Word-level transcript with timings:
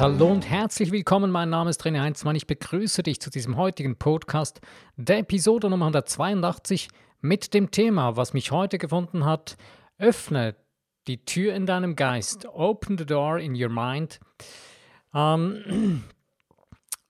Hallo 0.00 0.30
und 0.30 0.48
herzlich 0.48 0.92
willkommen. 0.92 1.32
Mein 1.32 1.50
Name 1.50 1.70
ist 1.70 1.84
René 1.84 2.00
Heinzmann. 2.00 2.36
Ich 2.36 2.46
begrüße 2.46 3.02
dich 3.02 3.20
zu 3.20 3.30
diesem 3.30 3.56
heutigen 3.56 3.96
Podcast, 3.96 4.60
der 4.96 5.18
Episode 5.18 5.68
Nummer 5.68 5.86
182 5.86 6.88
mit 7.20 7.52
dem 7.52 7.72
Thema, 7.72 8.16
was 8.16 8.32
mich 8.32 8.52
heute 8.52 8.78
gefunden 8.78 9.24
hat. 9.24 9.56
Öffne 9.98 10.54
die 11.08 11.24
Tür 11.24 11.52
in 11.52 11.66
deinem 11.66 11.96
Geist. 11.96 12.46
Open 12.46 12.96
the 12.96 13.06
door 13.06 13.40
in 13.40 13.60
your 13.60 13.70
mind. 13.70 14.20
Ähm, 15.12 16.04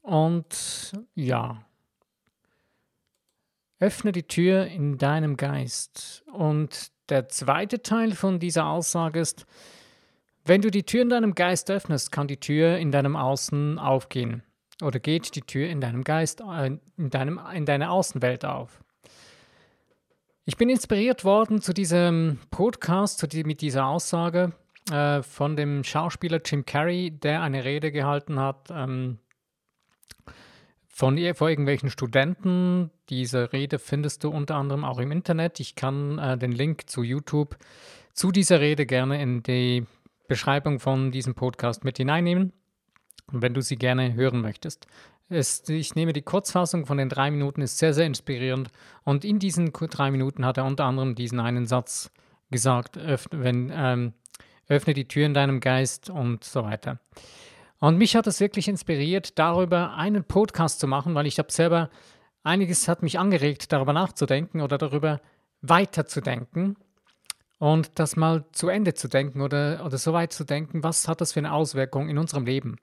und 0.01 0.93
ja, 1.15 1.63
öffne 3.81 4.13
die 4.13 4.27
Tür 4.27 4.65
in 4.65 4.97
deinem 4.97 5.37
Geist. 5.37 6.25
Und 6.33 6.91
der 7.11 7.29
zweite 7.29 7.83
Teil 7.83 8.13
von 8.13 8.39
dieser 8.39 8.65
Aussage 8.65 9.21
ist, 9.21 9.45
wenn 10.49 10.63
du 10.63 10.71
die 10.71 10.85
Tür 10.85 11.03
in 11.03 11.11
deinem 11.11 11.35
Geist 11.35 11.71
öffnest, 11.71 12.11
kann 12.11 12.27
die 12.27 12.41
Tür 12.41 12.79
in 12.79 12.91
deinem 12.91 13.17
Außen 13.17 13.79
aufgehen. 13.79 14.43
Oder 14.83 14.99
geht 14.99 15.35
die 15.35 15.43
Tür 15.43 15.69
in 15.69 15.81
deinem 15.81 16.05
Geist, 16.05 16.41
äh, 16.41 16.79
in, 16.97 17.11
deinem, 17.11 17.41
in 17.55 17.67
deiner 17.67 17.91
Außenwelt 17.91 18.45
auf. 18.45 18.83
Ich 20.45 20.57
bin 20.57 20.71
inspiriert 20.71 21.25
worden 21.25 21.61
zu 21.61 21.75
diesem 21.75 22.39
Podcast, 22.51 23.19
zu 23.19 23.27
die, 23.27 23.45
mit 23.45 23.61
dieser 23.61 23.87
Aussage 23.87 24.53
äh, 24.91 25.23
von 25.23 25.57
dem 25.57 25.85
Schauspieler 25.85 26.41
Jim 26.43 26.65
Carrey, 26.65 27.11
der 27.11 27.43
eine 27.43 27.65
Rede 27.65 27.93
gehalten 27.93 28.41
hat 28.41 28.71
ähm, 28.71 29.19
von 30.89 31.19
vor 31.35 31.51
irgendwelchen 31.51 31.91
Studenten. 31.91 32.91
Diese 33.11 33.53
Rede 33.53 33.79
findest 33.79 34.25
du 34.25 34.31
unter 34.31 34.55
anderem 34.57 34.85
auch 34.85 34.99
im 34.99 35.13
Internet. 35.13 35.61
Ich 35.61 35.75
kann 35.75 36.19
äh, 36.19 36.39
den 36.39 36.53
Link 36.53 36.89
zu 36.89 37.03
YouTube 37.03 37.59
zu 38.15 38.33
dieser 38.33 38.61
Rede 38.61 38.87
gerne 38.87 39.23
in 39.23 39.43
die 39.43 39.87
Beschreibung 40.29 40.79
von 40.79 41.11
diesem 41.11 41.35
Podcast 41.35 41.85
mit 41.85 41.97
hineinnehmen, 41.97 42.53
wenn 43.33 43.55
du 43.55 43.63
sie 43.63 43.77
gerne 43.77 44.15
hören 44.15 44.41
möchtest. 44.41 44.87
Es, 45.31 45.69
ich 45.69 45.95
nehme 45.95 46.13
die 46.13 46.23
Kurzfassung 46.23 46.87
von 46.87 46.99
den 46.99 47.09
drei 47.09 47.31
Minuten, 47.31 47.61
ist 47.61 47.79
sehr, 47.79 47.93
sehr 47.93 48.07
inspirierend. 48.07 48.69
Und 49.05 49.25
in 49.25 49.39
diesen 49.39 49.73
drei 49.73 50.11
Minuten 50.11 50.45
hat 50.45 50.59
er 50.59 50.65
unter 50.65 50.85
anderem 50.85 51.15
diesen 51.15 51.41
einen 51.41 51.67
Satz 51.67 52.11
gesagt, 52.51 52.97
öffne, 52.97 53.43
wenn, 53.43 53.73
ähm, 53.75 54.13
öffne 54.69 54.95
die 54.95 55.09
Tür 55.09 55.27
in 55.27 55.35
deinem 55.35 55.61
Geist 55.61 56.09
und 56.09 56.45
so 56.45 56.63
weiter. 56.63 57.01
Und 57.79 57.97
mich 57.97 58.17
hat 58.17 58.27
es 58.27 58.41
wirklich 58.41 58.69
inspiriert, 58.69 59.39
darüber 59.39 59.95
einen 59.95 60.25
Podcast 60.25 60.81
zu 60.81 60.87
machen, 60.87 61.15
weil 61.15 61.27
ich 61.27 61.39
habe 61.39 61.53
selber, 61.53 61.91
einiges 62.43 62.89
hat 62.89 63.03
mich 63.03 63.19
angeregt, 63.19 63.73
darüber 63.73 63.93
nachzudenken 63.93 64.61
oder 64.61 64.79
darüber 64.79 65.21
weiterzudenken 65.61 66.77
und 67.59 67.99
das 67.99 68.17
mal 68.17 68.45
zu 68.53 68.69
Ende 68.69 68.95
zu 68.95 69.09
denken 69.09 69.41
oder, 69.41 69.85
oder 69.85 69.99
so 69.99 70.13
weit 70.13 70.33
zu 70.33 70.45
denken, 70.45 70.83
was 70.83 71.09
hat 71.09 71.21
das 71.21 71.33
für 71.33 71.41
eine 71.41 71.53
Auswirkung 71.53 72.09
in 72.09 72.19
unserem 72.19 72.47
Leben? 72.47 72.77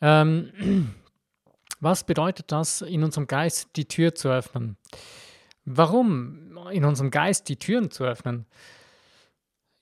Ähm, 0.00 0.94
was 1.80 2.04
bedeutet 2.04 2.50
das, 2.50 2.82
in 2.82 3.04
unserem 3.04 3.26
Geist 3.26 3.70
die 3.76 3.86
Tür 3.86 4.14
zu 4.14 4.28
öffnen? 4.28 4.76
Warum 5.64 6.58
in 6.72 6.84
unserem 6.84 7.10
Geist 7.10 7.48
die 7.48 7.58
Türen 7.58 7.90
zu 7.90 8.04
öffnen? 8.04 8.46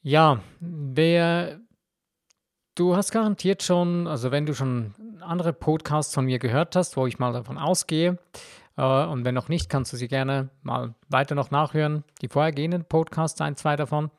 Ja, 0.03 0.42
wer, 0.61 1.61
du 2.75 2.97
hast 2.97 3.12
garantiert 3.12 3.62
schon, 3.62 4.06
also 4.06 4.31
wenn 4.31 4.47
du 4.47 4.55
schon 4.55 4.94
andere 5.20 5.53
Podcasts 5.53 6.14
von 6.14 6.25
mir 6.25 6.39
gehört 6.39 6.77
hast, 6.77 6.97
wo 6.97 7.06
ich 7.06 7.19
mal 7.19 7.33
davon 7.33 7.59
ausgehe, 7.59 8.19
und 8.83 9.25
wenn 9.25 9.34
noch 9.34 9.48
nicht, 9.48 9.69
kannst 9.69 9.93
du 9.93 9.97
sie 9.97 10.09
gerne 10.09 10.51
mal 10.62 10.95
weiter 11.09 11.34
noch 11.34 11.51
nachhören. 11.51 12.05
Die 12.23 12.29
vorhergehenden 12.29 12.84
Podcasts, 12.84 13.41
ein, 13.41 13.57
zwei 13.57 13.77
davon. 13.77 14.11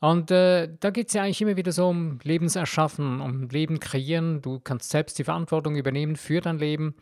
Und 0.00 0.30
äh, 0.30 0.68
da 0.80 0.90
geht 0.90 1.08
es 1.08 1.14
ja 1.14 1.22
eigentlich 1.22 1.42
immer 1.42 1.56
wieder 1.56 1.72
so 1.72 1.88
um 1.88 2.18
Lebenserschaffen, 2.22 3.20
um 3.20 3.48
Leben 3.48 3.80
kreieren. 3.80 4.42
Du 4.42 4.58
kannst 4.58 4.90
selbst 4.90 5.18
die 5.18 5.24
Verantwortung 5.24 5.76
übernehmen 5.76 6.16
für 6.16 6.40
dein 6.40 6.58
Leben. 6.58 6.94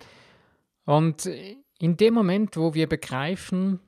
Und 0.84 1.28
in 1.78 1.96
dem 1.96 2.14
Moment, 2.14 2.56
wo 2.56 2.74
wir 2.74 2.88
begreifen, 2.88 3.80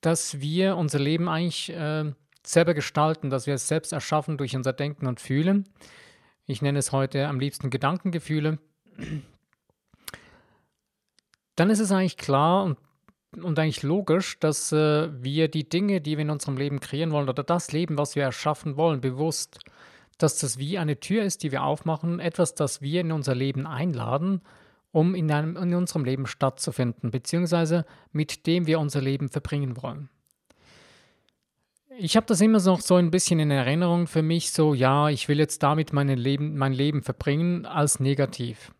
dass 0.00 0.40
wir 0.40 0.76
unser 0.76 0.98
Leben 0.98 1.28
eigentlich 1.28 1.70
äh, 1.70 2.12
selber 2.44 2.74
gestalten, 2.74 3.30
dass 3.30 3.46
wir 3.46 3.54
es 3.54 3.68
selbst 3.68 3.92
erschaffen 3.92 4.36
durch 4.36 4.54
unser 4.54 4.72
Denken 4.72 5.06
und 5.06 5.20
Fühlen, 5.20 5.68
ich 6.46 6.60
nenne 6.60 6.78
es 6.78 6.92
heute 6.92 7.26
am 7.26 7.40
liebsten 7.40 7.70
Gedankengefühle, 7.70 8.58
dann 11.56 11.70
ist 11.70 11.80
es 11.80 11.92
eigentlich 11.92 12.16
klar 12.16 12.64
und, 12.64 12.78
und 13.42 13.58
eigentlich 13.58 13.82
logisch, 13.82 14.38
dass 14.38 14.72
äh, 14.72 15.10
wir 15.22 15.48
die 15.48 15.68
Dinge, 15.68 16.00
die 16.00 16.16
wir 16.16 16.22
in 16.22 16.30
unserem 16.30 16.56
Leben 16.56 16.80
kreieren 16.80 17.12
wollen 17.12 17.28
oder 17.28 17.42
das 17.42 17.72
Leben, 17.72 17.98
was 17.98 18.16
wir 18.16 18.22
erschaffen 18.22 18.76
wollen, 18.76 19.00
bewusst, 19.00 19.60
dass 20.18 20.38
das 20.38 20.58
wie 20.58 20.78
eine 20.78 21.00
Tür 21.00 21.24
ist, 21.24 21.42
die 21.42 21.52
wir 21.52 21.62
aufmachen, 21.64 22.20
etwas, 22.20 22.54
das 22.54 22.82
wir 22.82 23.00
in 23.00 23.12
unser 23.12 23.34
Leben 23.34 23.66
einladen, 23.66 24.42
um 24.92 25.14
in, 25.14 25.30
einem, 25.30 25.56
in 25.56 25.74
unserem 25.74 26.04
Leben 26.04 26.26
stattzufinden, 26.26 27.10
beziehungsweise 27.10 27.84
mit 28.12 28.46
dem 28.46 28.66
wir 28.66 28.78
unser 28.78 29.00
Leben 29.00 29.28
verbringen 29.28 29.80
wollen. 29.82 30.08
Ich 31.96 32.16
habe 32.16 32.26
das 32.26 32.40
immer 32.40 32.60
noch 32.60 32.80
so 32.80 32.96
ein 32.96 33.12
bisschen 33.12 33.38
in 33.38 33.52
Erinnerung 33.52 34.08
für 34.08 34.22
mich, 34.22 34.52
so 34.52 34.74
ja, 34.74 35.08
ich 35.08 35.28
will 35.28 35.38
jetzt 35.38 35.62
damit 35.62 35.92
mein 35.92 36.08
Leben, 36.08 36.56
mein 36.56 36.72
Leben 36.72 37.02
verbringen 37.02 37.66
als 37.66 38.00
negativ 38.00 38.72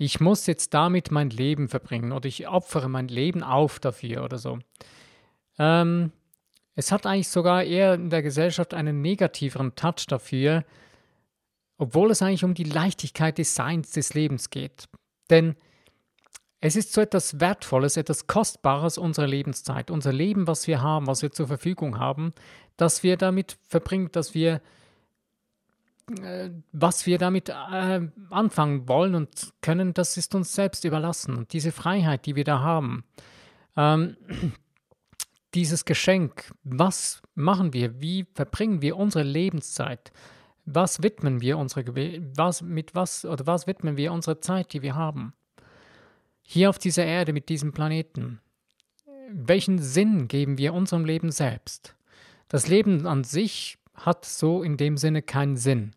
ich 0.00 0.18
muss 0.18 0.46
jetzt 0.46 0.72
damit 0.72 1.10
mein 1.10 1.28
Leben 1.28 1.68
verbringen 1.68 2.12
oder 2.12 2.26
ich 2.26 2.48
opfere 2.48 2.88
mein 2.88 3.08
Leben 3.08 3.42
auf 3.42 3.78
dafür 3.78 4.24
oder 4.24 4.38
so. 4.38 4.58
Ähm, 5.58 6.10
es 6.74 6.90
hat 6.90 7.04
eigentlich 7.04 7.28
sogar 7.28 7.64
eher 7.64 7.92
in 7.94 8.08
der 8.08 8.22
Gesellschaft 8.22 8.72
einen 8.72 9.02
negativeren 9.02 9.74
Touch 9.74 10.06
dafür, 10.08 10.64
obwohl 11.76 12.10
es 12.10 12.22
eigentlich 12.22 12.44
um 12.44 12.54
die 12.54 12.64
Leichtigkeit 12.64 13.36
des 13.36 13.54
Seins 13.54 13.90
des 13.90 14.14
Lebens 14.14 14.48
geht. 14.48 14.88
Denn 15.28 15.54
es 16.60 16.76
ist 16.76 16.94
so 16.94 17.02
etwas 17.02 17.38
Wertvolles, 17.38 17.98
etwas 17.98 18.26
Kostbares 18.26 18.96
unserer 18.96 19.26
Lebenszeit, 19.26 19.90
unser 19.90 20.14
Leben, 20.14 20.46
was 20.46 20.66
wir 20.66 20.80
haben, 20.80 21.08
was 21.08 21.20
wir 21.20 21.30
zur 21.30 21.46
Verfügung 21.46 21.98
haben, 21.98 22.32
dass 22.78 23.02
wir 23.02 23.18
damit 23.18 23.58
verbringen, 23.68 24.08
dass 24.12 24.32
wir 24.32 24.62
was 26.72 27.06
wir 27.06 27.18
damit 27.18 27.48
äh, 27.48 28.00
anfangen 28.30 28.88
wollen 28.88 29.14
und 29.14 29.52
können, 29.60 29.94
das 29.94 30.16
ist 30.16 30.34
uns 30.34 30.54
selbst 30.54 30.84
überlassen. 30.84 31.36
Und 31.36 31.52
diese 31.52 31.72
Freiheit, 31.72 32.26
die 32.26 32.36
wir 32.36 32.44
da 32.44 32.60
haben, 32.60 33.04
ähm, 33.76 34.16
dieses 35.54 35.84
Geschenk, 35.84 36.52
was 36.64 37.22
machen 37.34 37.72
wir, 37.72 38.00
wie 38.00 38.26
verbringen 38.34 38.82
wir 38.82 38.96
unsere 38.96 39.24
Lebenszeit, 39.24 40.12
was 40.64 41.02
widmen 41.02 41.40
wir 41.40 41.58
unsere, 41.58 41.84
was, 42.36 42.62
mit 42.62 42.94
was 42.94 43.24
oder 43.24 43.46
was 43.46 43.66
widmen 43.66 43.96
wir 43.96 44.12
unsere 44.12 44.40
Zeit, 44.40 44.72
die 44.72 44.82
wir 44.82 44.94
haben, 44.94 45.32
hier 46.42 46.70
auf 46.70 46.78
dieser 46.78 47.04
Erde 47.04 47.32
mit 47.32 47.48
diesem 47.48 47.72
Planeten. 47.72 48.40
Welchen 49.32 49.78
Sinn 49.78 50.28
geben 50.28 50.58
wir 50.58 50.74
unserem 50.74 51.04
Leben 51.04 51.30
selbst? 51.30 51.94
Das 52.48 52.66
Leben 52.66 53.06
an 53.06 53.22
sich 53.22 53.78
hat 53.94 54.24
so 54.24 54.62
in 54.62 54.76
dem 54.76 54.96
Sinne 54.96 55.22
keinen 55.22 55.56
Sinn. 55.56 55.92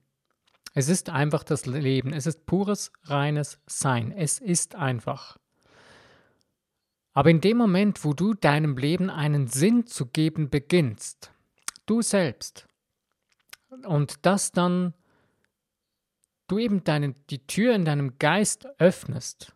Es 0.73 0.89
ist 0.89 1.09
einfach 1.09 1.43
das 1.43 1.65
Leben. 1.65 2.13
Es 2.13 2.25
ist 2.25 2.45
pures, 2.45 2.91
reines 3.03 3.59
Sein. 3.67 4.11
Es 4.11 4.39
ist 4.39 4.75
einfach. 4.75 5.37
Aber 7.13 7.29
in 7.29 7.41
dem 7.41 7.57
Moment, 7.57 8.03
wo 8.03 8.13
du 8.13 8.33
deinem 8.33 8.75
Leben 8.77 9.11
einen 9.11 9.47
Sinn 9.47 9.85
zu 9.85 10.07
geben 10.07 10.49
beginnst, 10.49 11.31
du 11.85 12.01
selbst, 12.01 12.67
und 13.85 14.25
das 14.25 14.51
dann 14.51 14.93
du 16.47 16.57
eben 16.57 16.83
deine, 16.83 17.13
die 17.29 17.45
Tür 17.45 17.75
in 17.75 17.85
deinem 17.85 18.17
Geist 18.17 18.67
öffnest 18.79 19.55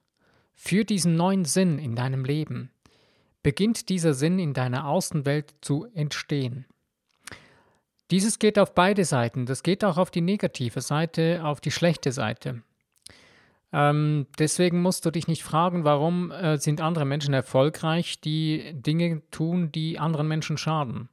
für 0.54 0.86
diesen 0.86 1.16
neuen 1.16 1.46
Sinn 1.46 1.80
in 1.80 1.96
deinem 1.96 2.26
Leben, 2.26 2.72
beginnt 3.44 3.90
dieser 3.90 4.14
Sinn 4.14 4.40
in 4.40 4.54
deiner 4.54 4.88
Außenwelt 4.88 5.56
zu 5.62 5.86
entstehen. 5.94 6.66
Dieses 8.12 8.40
geht 8.40 8.58
auf 8.58 8.74
beide 8.74 9.06
Seiten. 9.06 9.46
Das 9.46 9.64
geht 9.64 9.84
auch 9.84 9.98
auf 9.98 10.12
die 10.12 10.22
negative 10.22 10.82
Seite, 10.82 11.42
auf 11.44 11.60
die 11.60 11.72
schlechte 11.72 12.12
Seite. 12.12 12.62
Ähm, 13.74 14.28
deswegen 14.40 14.82
musst 14.82 15.06
du 15.06 15.12
dich 15.12 15.28
nicht 15.28 15.44
fragen, 15.44 15.84
warum 15.84 16.32
äh, 16.32 16.58
sind 16.58 16.80
andere 16.80 17.06
Menschen 17.06 17.34
erfolgreich, 17.34 18.22
die 18.22 18.72
Dinge 18.74 19.22
tun, 19.30 19.72
die 19.74 20.00
anderen 20.00 20.28
Menschen 20.28 20.58
schaden. 20.58 21.10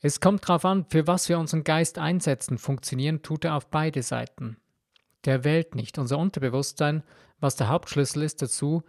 Es 0.00 0.20
kommt 0.20 0.48
darauf 0.48 0.64
an, 0.64 0.84
für 0.90 1.06
was 1.06 1.28
wir 1.28 1.38
unseren 1.38 1.64
Geist 1.64 1.98
einsetzen. 1.98 2.58
Funktionieren 2.58 3.22
tut 3.22 3.44
er 3.44 3.54
auf 3.54 3.68
beide 3.68 4.02
Seiten. 4.02 4.58
Der 5.24 5.44
Welt 5.44 5.74
nicht. 5.74 5.98
Unser 5.98 6.18
Unterbewusstsein, 6.18 7.02
was 7.40 7.56
der 7.56 7.68
Hauptschlüssel 7.68 8.22
ist 8.22 8.42
dazu, 8.42 8.82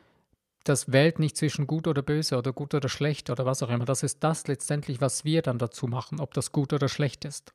das 0.65 0.91
wählt 0.91 1.19
nicht 1.19 1.37
zwischen 1.37 1.67
gut 1.67 1.87
oder 1.87 2.01
böse 2.01 2.37
oder 2.37 2.51
gut 2.51 2.73
oder 2.73 2.89
schlecht 2.89 3.29
oder 3.29 3.45
was 3.45 3.63
auch 3.63 3.69
immer. 3.69 3.85
Das 3.85 4.03
ist 4.03 4.23
das 4.23 4.47
letztendlich, 4.47 4.99
was 4.99 5.23
wir 5.23 5.41
dann 5.41 5.59
dazu 5.59 5.87
machen, 5.87 6.19
ob 6.19 6.33
das 6.33 6.51
gut 6.51 6.73
oder 6.73 6.89
schlecht 6.89 7.23
ist. 7.23 7.53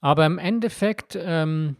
Aber 0.00 0.26
im 0.26 0.38
Endeffekt 0.38 1.18
ähm, 1.20 1.76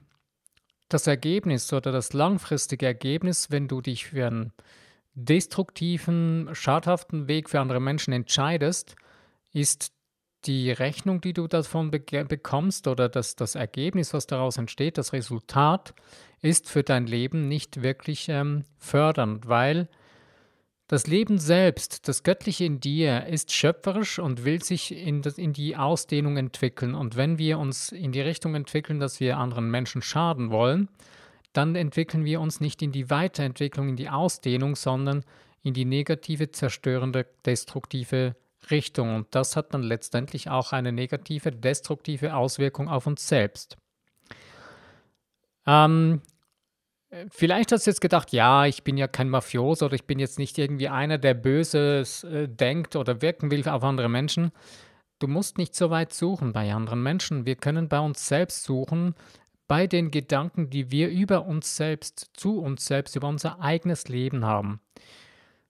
das 0.89 1.07
Ergebnis 1.07 1.73
oder 1.73 1.93
das 1.93 2.15
langfristige 2.15 2.87
Ergebnis, 2.87 3.51
wenn 3.51 3.69
du 3.69 3.81
dich 3.81 4.07
für 4.07 4.27
einen 4.27 4.53
destruktiven, 5.15 6.49
schadhaften 6.53 7.29
Weg 7.29 7.51
für 7.51 7.61
andere 7.61 7.81
Menschen 7.81 8.13
entscheidest, 8.13 8.97
ist 9.53 9.93
die 10.45 10.71
Rechnung, 10.71 11.21
die 11.21 11.35
du 11.35 11.47
davon 11.47 11.91
be 11.91 12.01
bekommst 12.01 12.87
oder 12.87 13.09
das, 13.09 13.37
das 13.37 13.55
Ergebnis, 13.55 14.15
was 14.15 14.27
daraus 14.27 14.57
entsteht, 14.57 14.97
das 14.97 15.13
Resultat, 15.13 15.95
ist 16.43 16.69
für 16.69 16.83
dein 16.83 17.07
Leben 17.07 17.49
nicht 17.49 17.83
wirklich 17.83 18.29
ähm, 18.29 18.65
fördernd, 18.79 19.49
weil 19.49 19.89
das 20.89 21.07
Leben 21.07 21.39
selbst, 21.39 22.09
das 22.09 22.23
Göttliche 22.23 22.65
in 22.65 22.81
dir, 22.81 23.27
ist 23.27 23.53
schöpferisch 23.53 24.19
und 24.19 24.47
will 24.47 24.63
sich 24.63 24.97
in, 24.97 25.21
das, 25.21 25.37
in 25.37 25.53
die 25.53 25.77
Ausdehnung 25.77 26.39
entwickeln. 26.39 26.95
Und 26.95 27.15
wenn 27.15 27.37
wir 27.37 27.59
uns 27.59 27.93
in 27.93 28.11
die 28.11 28.23
Richtung 28.23 28.55
entwickeln, 28.55 28.99
dass 28.99 29.21
wir 29.21 29.37
anderen 29.37 29.71
Menschen 29.71 30.01
schaden 30.01 30.51
wollen, 30.51 30.89
dann 31.53 31.75
entwickeln 31.75 32.25
wir 32.25 32.41
uns 32.41 32.61
nicht 32.61 32.81
in 32.81 32.93
die 32.93 33.11
Weiterentwicklung, 33.11 33.91
in 33.91 33.97
die 33.97 34.09
Ausdehnung, 34.09 34.77
sondern 34.77 35.25
in 35.63 35.75
die 35.75 35.85
negative, 35.85 36.53
zerstörende, 36.53 37.27
destruktive 37.45 38.35
Richtung. 38.71 39.15
Und 39.15 39.27
das 39.33 39.57
hat 39.57 39.75
dann 39.75 39.83
letztendlich 39.83 40.49
auch 40.49 40.73
eine 40.73 40.93
negative, 40.93 41.53
destruktive 41.53 42.35
Auswirkung 42.35 42.89
auf 42.89 43.07
uns 43.07 43.29
selbst. 43.29 43.77
Ähm, 45.69 46.23
vielleicht 47.29 47.73
hast 47.73 47.87
du 47.87 47.91
jetzt 47.91 48.01
gedacht, 48.01 48.33
ja, 48.33 48.65
ich 48.65 48.83
bin 48.85 48.97
ja 48.97 49.07
kein 49.07 49.29
Mafioso 49.29 49.85
oder 49.85 49.95
ich 49.95 50.07
bin 50.07 50.19
jetzt 50.19 50.39
nicht 50.39 50.57
irgendwie 50.57 50.89
einer, 50.89 51.19
der 51.19 51.35
Böses 51.35 52.25
äh, 52.25 52.49
denkt 52.49 52.97
oder 52.97 53.21
wirken 53.21 53.51
will 53.51 53.69
auf 53.69 53.85
andere 53.85 54.09
Menschen. 54.09 54.51
Du 55.19 55.29
musst 55.29 55.59
nicht 55.59 55.75
so 55.75 55.91
weit 55.91 56.15
suchen 56.15 56.53
bei 56.53 56.73
anderen 56.73 57.03
Menschen. 57.03 57.45
Wir 57.45 57.57
können 57.57 57.89
bei 57.89 58.01
uns 58.01 58.27
selbst 58.27 58.65
suchen, 58.65 59.15
bei 59.67 59.87
den 59.87 60.11
Gedanken, 60.11 60.71
die 60.71 60.91
wir 60.91 61.11
über 61.11 61.45
uns 61.45 61.77
selbst, 61.77 62.31
zu 62.33 62.61
uns 62.61 62.87
selbst, 62.87 63.15
über 63.15 63.29
unser 63.29 63.61
eigenes 63.61 64.09
Leben 64.09 64.47
haben 64.47 64.81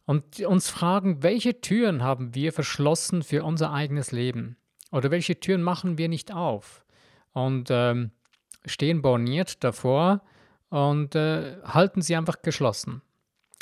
und 0.05 0.41
uns 0.41 0.71
fragen, 0.71 1.25
welche 1.25 1.61
Türen 1.61 2.05
haben 2.05 2.35
wir 2.35 2.53
verschlossen 2.53 3.25
für 3.25 3.43
unser 3.43 3.73
eigenes 3.73 4.13
Leben? 4.13 4.57
Oder 4.93 5.11
welche 5.11 5.41
Türen 5.41 5.63
machen 5.63 5.99
wir 5.99 6.09
nicht 6.09 6.33
auf? 6.33 6.85
Und 7.33 7.69
ähm, 7.71 8.13
stehen 8.65 9.03
borniert 9.03 9.63
davor 9.65 10.23
und 10.71 11.15
äh, 11.15 11.57
halten 11.65 12.03
sie 12.03 12.17
einfach 12.17 12.43
geschlossen. 12.43 13.03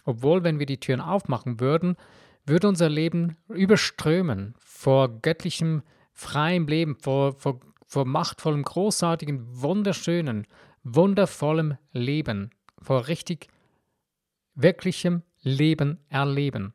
Obwohl, 0.05 0.45
wenn 0.45 0.59
wir 0.59 0.67
die 0.67 0.81
Türen 0.81 1.01
aufmachen 1.01 1.61
würden, 1.61 1.97
würde 2.45 2.69
unser 2.69 2.89
Leben 2.89 3.37
überströmen 3.49 4.55
vor 4.59 5.21
göttlichem, 5.21 5.83
freiem 6.13 6.67
Leben, 6.67 6.97
vor, 6.97 7.35
vor, 7.35 7.61
vor 7.85 8.05
machtvollem, 8.05 8.63
großartigen, 8.63 9.63
wunderschönen, 9.63 10.47
wundervollem 10.85 11.77
Leben, 11.93 12.51
vor 12.81 13.09
richtig 13.09 13.49
wirklichem 14.55 15.23
Leben 15.43 15.99
erleben. 16.09 16.73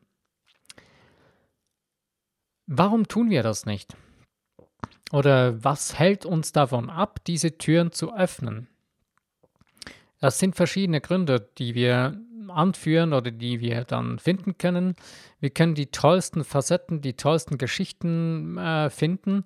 Warum 2.66 3.08
tun 3.08 3.30
wir 3.30 3.42
das 3.42 3.66
nicht? 3.66 3.96
Oder 5.12 5.62
was 5.62 5.98
hält 5.98 6.26
uns 6.26 6.52
davon 6.52 6.90
ab, 6.90 7.20
diese 7.26 7.58
Türen 7.58 7.92
zu 7.92 8.16
öffnen? 8.16 8.66
Das 10.20 10.38
sind 10.38 10.56
verschiedene 10.56 11.00
Gründe, 11.00 11.48
die 11.58 11.74
wir 11.74 12.18
anführen 12.48 13.12
oder 13.12 13.30
die 13.30 13.60
wir 13.60 13.84
dann 13.84 14.18
finden 14.18 14.58
können. 14.58 14.94
Wir 15.38 15.50
können 15.50 15.74
die 15.74 15.86
tollsten 15.86 16.44
Facetten, 16.44 17.00
die 17.00 17.14
tollsten 17.14 17.58
Geschichten 17.58 18.58
äh, 18.58 18.90
finden. 18.90 19.44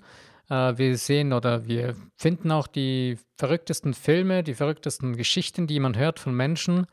Äh, 0.49 0.79
wir 0.79 0.97
sehen 0.97 1.33
oder 1.33 1.67
wir 1.67 1.95
finden 2.17 2.51
auch 2.51 2.67
die 2.67 3.19
verrücktesten 3.37 3.93
Filme, 3.93 4.43
die 4.43 4.55
verrücktesten 4.55 5.17
Geschichten, 5.17 5.67
die 5.67 5.81
man 5.81 5.97
hört 5.97 6.19
von 6.19 6.35
Menschen 6.35 6.87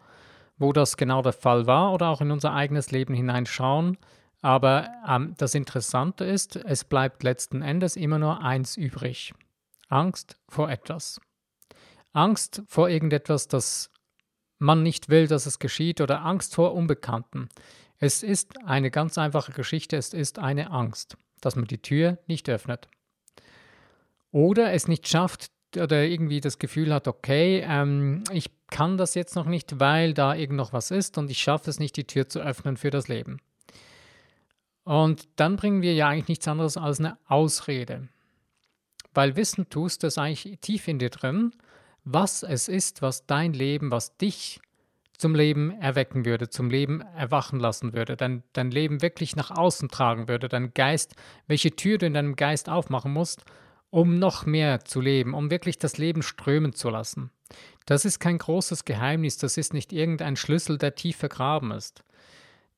wo 0.58 0.74
das 0.74 0.98
genau 0.98 1.22
der 1.22 1.34
Fall 1.34 1.68
war 1.68 1.94
oder 1.94 2.10
auch 2.10 2.22
in 2.22 2.32
unser 2.32 2.54
eigenes 2.54 2.92
Leben 2.92 3.14
hineinschauen. 3.14 3.98
Aber 4.44 4.92
ähm, 5.08 5.36
das 5.38 5.56
Interessante 5.56 6.26
ist, 6.26 6.58
es 6.58 6.84
bleibt 6.84 7.24
letzten 7.24 7.62
Endes 7.62 7.96
immer 7.96 8.20
nur 8.20 8.44
eins 8.44 8.76
übrig. 8.76 9.34
Angst 9.88 10.38
vor 10.50 10.70
etwas. 10.70 11.22
Angst 12.12 12.62
vor 12.68 12.90
irgendetwas, 12.90 13.48
das 13.48 13.90
man 14.60 14.84
nicht 14.84 15.08
will, 15.08 15.28
dass 15.28 15.46
es 15.46 15.60
geschieht 15.60 16.02
oder 16.02 16.26
Angst 16.26 16.56
vor 16.56 16.74
Unbekannten. 16.74 17.48
Es 18.00 18.22
ist 18.22 18.66
eine 18.66 18.92
ganz 18.92 19.18
einfache 19.18 19.54
Geschichte, 19.54 19.96
es 19.96 20.14
ist 20.14 20.40
eine 20.40 20.72
Angst, 20.72 21.16
dass 21.40 21.56
man 21.56 21.66
die 21.66 21.82
Tür 21.82 22.18
nicht 22.28 22.50
öffnet. 22.50 22.90
Oder 24.32 24.74
es 24.74 24.90
nicht 24.90 25.08
schafft, 25.08 25.52
oder 25.78 26.04
irgendwie 26.04 26.42
das 26.42 26.60
Gefühl 26.60 26.94
hat, 26.94 27.08
okay, 27.08 27.64
ähm, 27.66 28.26
ich 28.30 28.52
kann 28.70 28.98
das 28.98 29.16
jetzt 29.16 29.38
noch 29.38 29.46
nicht, 29.46 29.80
weil 29.80 30.14
da 30.14 30.36
irgend 30.36 30.58
noch 30.58 30.74
was 30.74 30.92
ist 30.92 31.18
und 31.18 31.32
ich 31.32 31.38
schaffe 31.38 31.70
es 31.70 31.80
nicht, 31.80 31.96
die 31.96 32.06
Tür 32.06 32.28
zu 32.28 32.42
öffnen 32.42 32.76
für 32.76 32.90
das 32.90 33.08
Leben. 33.08 33.40
Und 34.84 35.28
dann 35.38 35.56
bringen 35.56 35.82
wir 35.82 35.94
ja 35.94 36.10
eigentlich 36.10 36.28
nichts 36.28 36.48
anderes 36.48 36.78
als 36.78 37.00
eine 37.00 37.18
Ausrede. 37.28 38.10
Weil 39.14 39.36
wissen 39.36 39.70
tust 39.70 40.04
es 40.04 40.18
eigentlich 40.18 40.60
tief 40.60 40.88
in 40.88 41.00
dir 41.00 41.10
drin, 41.10 41.54
was 42.04 42.44
es 42.44 42.68
ist, 42.68 43.02
was 43.02 43.26
dein 43.26 43.54
Leben, 43.54 43.92
was 43.92 44.18
dich 44.18 44.60
zum 45.18 45.36
Leben 45.36 45.72
erwecken 45.72 46.26
würde, 46.26 46.50
zum 46.50 46.70
Leben 46.70 47.02
erwachen 47.16 47.60
lassen 47.60 47.94
würde, 47.94 48.18
dein, 48.18 48.44
dein 48.52 48.72
Leben 48.72 49.02
wirklich 49.02 49.36
nach 49.36 49.52
außen 49.52 49.90
tragen 49.90 50.28
würde, 50.28 50.50
dein 50.50 50.74
Geist, 50.74 51.16
welche 51.48 51.76
Tür 51.76 51.98
du 51.98 52.08
in 52.08 52.14
deinem 52.14 52.36
Geist 52.36 52.68
aufmachen 52.68 53.14
musst, 53.14 53.46
um 53.90 54.18
noch 54.20 54.46
mehr 54.46 54.84
zu 54.84 55.00
leben, 55.00 55.34
um 55.34 55.52
wirklich 55.52 55.78
das 55.78 55.98
Leben 55.98 56.24
strömen 56.24 56.74
zu 56.74 56.90
lassen. 56.90 57.30
Das 57.86 58.06
ist 58.06 58.20
kein 58.20 58.40
großes 58.40 58.86
Geheimnis, 58.86 59.38
das 59.38 59.56
ist 59.56 59.74
nicht 59.74 59.94
irgendein 59.94 60.36
Schlüssel, 60.36 60.78
der 60.78 60.96
tief 60.96 61.18
vergraben 61.18 61.72
ist. 61.72 62.04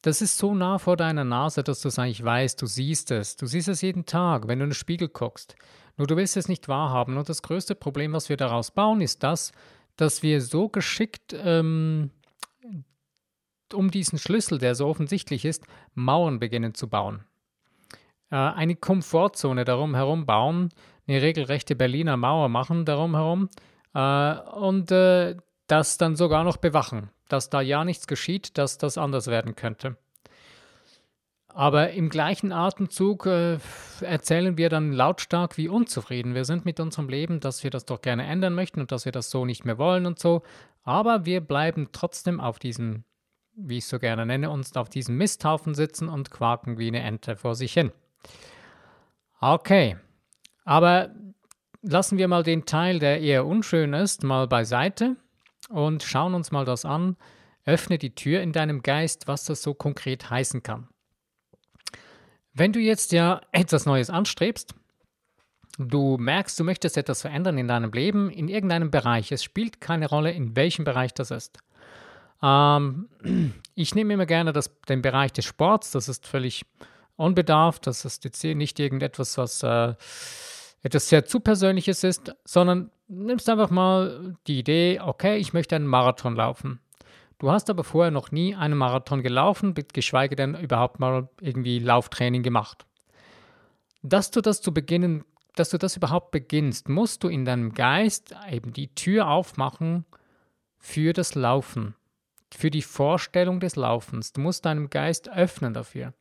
Das 0.02 0.22
ist 0.22 0.38
so 0.38 0.54
nah 0.54 0.78
vor 0.78 0.98
deiner 0.98 1.24
Nase, 1.24 1.64
dass 1.64 1.82
du 1.82 1.88
es 1.88 1.98
eigentlich 1.98 2.24
weißt, 2.24 2.62
du 2.62 2.68
siehst 2.68 3.12
es, 3.12 3.36
du 3.38 3.48
siehst 3.48 3.68
es 3.68 3.82
jeden 3.82 4.06
Tag, 4.06 4.48
wenn 4.48 4.60
du 4.60 4.66
in 4.66 4.70
den 4.70 4.76
Spiegel 4.76 5.10
guckst. 5.10 5.56
Nur 5.98 6.08
du 6.08 6.16
willst 6.16 6.38
es 6.38 6.48
nicht 6.48 6.68
wahrhaben. 6.68 7.18
Und 7.18 7.30
das 7.30 7.42
größte 7.42 7.74
Problem, 7.74 8.14
was 8.14 8.30
wir 8.30 8.38
daraus 8.38 8.72
bauen, 8.72 9.02
ist 9.02 9.24
das, 9.24 9.52
dass 9.96 10.24
wir 10.24 10.42
so 10.42 10.70
geschickt 10.70 11.34
ähm, 11.38 12.12
um 13.74 13.92
diesen 13.92 14.20
Schlüssel, 14.20 14.60
der 14.60 14.76
so 14.76 14.88
offensichtlich 14.88 15.46
ist, 15.46 15.66
Mauern 15.94 16.40
beginnen 16.40 16.74
zu 16.74 16.90
bauen. 16.90 17.24
Äh, 18.30 18.36
eine 18.36 18.76
Komfortzone 18.76 19.66
darum 19.66 19.96
herum 19.96 20.26
bauen, 20.26 20.70
eine 21.08 21.22
regelrechte 21.22 21.76
Berliner 21.76 22.18
Mauer 22.18 22.50
machen 22.50 22.86
darum 22.86 23.16
herum 23.16 23.50
äh, 23.94 24.36
und 24.58 24.92
äh, 24.92 25.36
das 25.68 25.98
dann 25.98 26.16
sogar 26.16 26.44
noch 26.44 26.58
bewachen, 26.58 27.10
dass 27.28 27.50
da 27.50 27.62
ja 27.62 27.84
nichts 27.84 28.08
geschieht, 28.08 28.58
dass 28.58 28.78
das 28.78 28.98
anders 28.98 29.28
werden 29.28 29.56
könnte. 29.56 29.98
Aber 31.48 31.92
im 31.92 32.10
gleichen 32.10 32.52
Atemzug 32.52 33.26
äh, 33.28 33.60
erzählen 34.02 34.58
wir 34.58 34.68
dann 34.68 34.92
lautstark, 34.92 35.58
wie 35.58 35.70
unzufrieden 35.70 36.36
wir 36.36 36.44
sind 36.44 36.66
mit 36.66 36.82
unserem 36.82 37.08
Leben, 37.08 37.40
dass 37.40 37.64
wir 37.64 37.72
das 37.72 37.86
doch 37.86 38.02
gerne 38.02 38.26
ändern 38.26 38.54
möchten 38.54 38.82
und 38.82 38.92
dass 38.92 39.06
wir 39.06 39.14
das 39.14 39.30
so 39.30 39.46
nicht 39.46 39.64
mehr 39.64 39.78
wollen 39.78 40.06
und 40.06 40.20
so. 40.20 40.42
Aber 40.84 41.26
wir 41.26 41.40
bleiben 41.40 41.90
trotzdem 41.94 42.42
auf 42.42 42.60
diesem, 42.60 43.06
wie 43.56 43.78
ich 43.78 43.86
es 43.86 43.90
so 43.90 44.00
gerne 44.00 44.26
nenne, 44.26 44.50
uns 44.50 44.76
auf 44.76 44.90
diesem 44.90 45.16
Misthaufen 45.16 45.76
sitzen 45.76 46.10
und 46.10 46.30
quaken 46.30 46.78
wie 46.78 46.90
eine 46.90 47.02
Ente 47.02 47.38
vor 47.38 47.56
sich 47.56 47.72
hin. 47.72 47.94
Okay, 49.40 49.96
aber 50.66 51.12
lassen 51.82 52.18
wir 52.18 52.28
mal 52.28 52.44
den 52.44 52.66
Teil, 52.66 53.00
der 53.00 53.22
eher 53.22 53.46
unschön 53.46 53.94
ist, 53.94 54.26
mal 54.26 54.46
beiseite 54.50 55.16
und 55.70 56.04
schauen 56.04 56.34
uns 56.34 56.52
mal 56.52 56.66
das 56.66 56.86
an. 56.86 57.18
Öffne 57.66 57.98
die 57.98 58.14
Tür 58.14 58.42
in 58.42 58.52
deinem 58.52 58.84
Geist, 58.84 59.28
was 59.28 59.46
das 59.46 59.64
so 59.64 59.74
konkret 59.74 60.30
heißen 60.30 60.62
kann. 60.64 60.88
Wenn 62.54 62.72
du 62.72 62.80
jetzt 62.80 63.12
ja 63.12 63.42
etwas 63.52 63.86
Neues 63.86 64.10
anstrebst, 64.10 64.76
du 65.78 66.18
merkst, 66.18 66.60
du 66.60 66.64
möchtest 66.64 66.98
etwas 66.98 67.22
verändern 67.22 67.58
in 67.58 67.68
deinem 67.68 67.92
Leben, 67.92 68.30
in 68.30 68.48
irgendeinem 68.48 68.92
Bereich, 68.92 69.32
es 69.32 69.44
spielt 69.44 69.82
keine 69.82 70.08
Rolle, 70.08 70.32
in 70.32 70.56
welchem 70.56 70.86
Bereich 70.86 71.14
das 71.14 71.32
ist. 71.32 71.58
Ähm, 72.42 73.10
ich 73.76 73.96
nehme 73.96 74.14
immer 74.14 74.26
gerne 74.26 74.54
das, 74.54 74.72
den 74.88 75.02
Bereich 75.02 75.34
des 75.34 75.46
Sports, 75.46 75.92
das 75.92 76.08
ist 76.08 76.28
völlig 76.28 76.66
unbedarft, 77.18 77.88
das 77.88 78.06
ist 78.06 78.24
jetzt 78.24 78.44
nicht 78.44 78.80
irgendetwas, 78.80 79.38
was 79.38 79.64
äh, 79.64 79.96
etwas 80.86 81.10
sehr 81.10 81.26
zu 81.26 81.40
Persönliches 81.40 82.04
ist, 82.04 82.36
sondern 82.46 82.92
nimmst 83.08 83.50
einfach 83.50 83.72
mal 83.72 84.38
die 84.46 84.60
Idee, 84.60 85.00
okay, 85.00 85.38
ich 85.38 85.52
möchte 85.52 85.76
einen 85.76 85.88
Marathon 85.88 86.36
laufen. 86.36 86.80
Du 87.40 87.50
hast 87.50 87.72
aber 87.72 87.84
vorher 87.84 88.12
noch 88.12 88.32
nie 88.32 88.54
einen 88.54 88.78
Marathon 88.78 89.24
gelaufen, 89.24 89.74
geschweige 89.94 90.36
denn 90.36 90.54
überhaupt 90.54 91.00
mal 91.00 91.28
irgendwie 91.42 91.80
Lauftraining 91.80 92.44
gemacht. 92.44 92.86
Dass 94.04 94.30
du 94.30 94.42
das 94.42 94.62
zu 94.62 94.76
beginnen, 94.76 95.26
dass 95.56 95.72
du 95.72 95.80
das 95.80 95.98
überhaupt 95.98 96.30
beginnst, 96.30 96.88
musst 96.88 97.24
du 97.24 97.30
in 97.30 97.46
deinem 97.46 97.74
Geist 97.74 98.36
eben 98.52 98.72
die 98.72 98.94
Tür 98.94 99.28
aufmachen 99.28 100.06
für 100.78 101.14
das 101.14 101.34
Laufen, 101.34 101.96
für 102.56 102.70
die 102.70 102.84
Vorstellung 102.84 103.60
des 103.60 103.76
Laufens. 103.76 104.34
Du 104.34 104.42
musst 104.42 104.66
deinem 104.66 104.92
Geist 104.92 105.30
öffnen 105.30 105.74
dafür. 105.74 106.14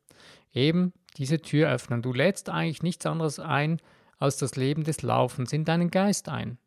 Eben 0.53 0.91
diese 1.17 1.39
Tür 1.39 1.69
öffnen. 1.69 2.01
Du 2.01 2.13
lädst 2.13 2.49
eigentlich 2.49 2.81
nichts 2.81 3.05
anderes 3.05 3.39
ein, 3.39 3.79
als 4.19 4.37
das 4.37 4.55
Leben 4.55 4.83
des 4.83 5.01
Laufens 5.01 5.53
in 5.53 5.65
deinen 5.65 5.91
Geist 5.91 6.29
ein 6.29 6.57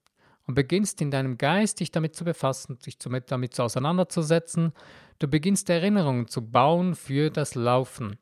und 0.47 0.55
beginnst 0.55 1.01
in 1.01 1.11
deinem 1.11 1.39
Geist 1.39 1.81
dich 1.81 1.93
damit 1.93 2.17
zu 2.17 2.25
befassen, 2.25 2.79
dich 2.79 2.99
damit 2.99 3.55
zu 3.55 3.63
auseinanderzusetzen. 3.63 4.73
Du 5.19 5.29
beginnst 5.29 5.69
Erinnerungen 5.69 6.27
zu 6.27 6.43
bauen 6.51 6.95
für 6.95 7.31
das 7.31 7.55
Laufen. 7.55 8.19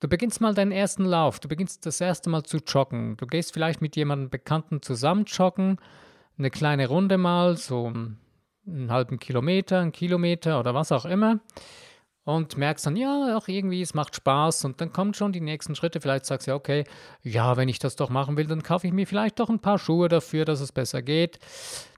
Du 0.00 0.08
beginnst 0.08 0.40
mal 0.40 0.54
deinen 0.54 0.72
ersten 0.72 1.04
Lauf, 1.04 1.40
du 1.40 1.48
beginnst 1.48 1.86
das 1.86 2.00
erste 2.00 2.28
Mal 2.30 2.44
zu 2.44 2.58
joggen. 2.58 3.16
Du 3.16 3.26
gehst 3.26 3.52
vielleicht 3.52 3.80
mit 3.80 3.96
jemandem 3.96 4.30
Bekannten 4.30 4.82
zusammen 4.82 5.24
joggen, 5.24 5.78
eine 6.38 6.50
kleine 6.50 6.88
Runde 6.88 7.18
mal, 7.18 7.56
so 7.56 7.86
einen 7.86 8.90
halben 8.90 9.18
Kilometer, 9.18 9.80
einen 9.80 9.92
Kilometer 9.92 10.60
oder 10.60 10.74
was 10.74 10.92
auch 10.92 11.04
immer. 11.04 11.40
Und 12.28 12.58
merkst 12.58 12.84
dann, 12.84 12.94
ja, 12.94 13.38
auch 13.38 13.48
irgendwie, 13.48 13.80
es 13.80 13.94
macht 13.94 14.14
Spaß. 14.14 14.66
Und 14.66 14.82
dann 14.82 14.92
kommen 14.92 15.14
schon 15.14 15.32
die 15.32 15.40
nächsten 15.40 15.74
Schritte. 15.74 15.98
Vielleicht 15.98 16.26
sagst 16.26 16.46
du, 16.46 16.52
okay, 16.52 16.84
ja, 17.22 17.56
wenn 17.56 17.70
ich 17.70 17.78
das 17.78 17.96
doch 17.96 18.10
machen 18.10 18.36
will, 18.36 18.46
dann 18.46 18.62
kaufe 18.62 18.86
ich 18.86 18.92
mir 18.92 19.06
vielleicht 19.06 19.40
doch 19.40 19.48
ein 19.48 19.60
paar 19.60 19.78
Schuhe 19.78 20.10
dafür, 20.10 20.44
dass 20.44 20.60
es 20.60 20.70
besser 20.70 21.00
geht, 21.00 21.38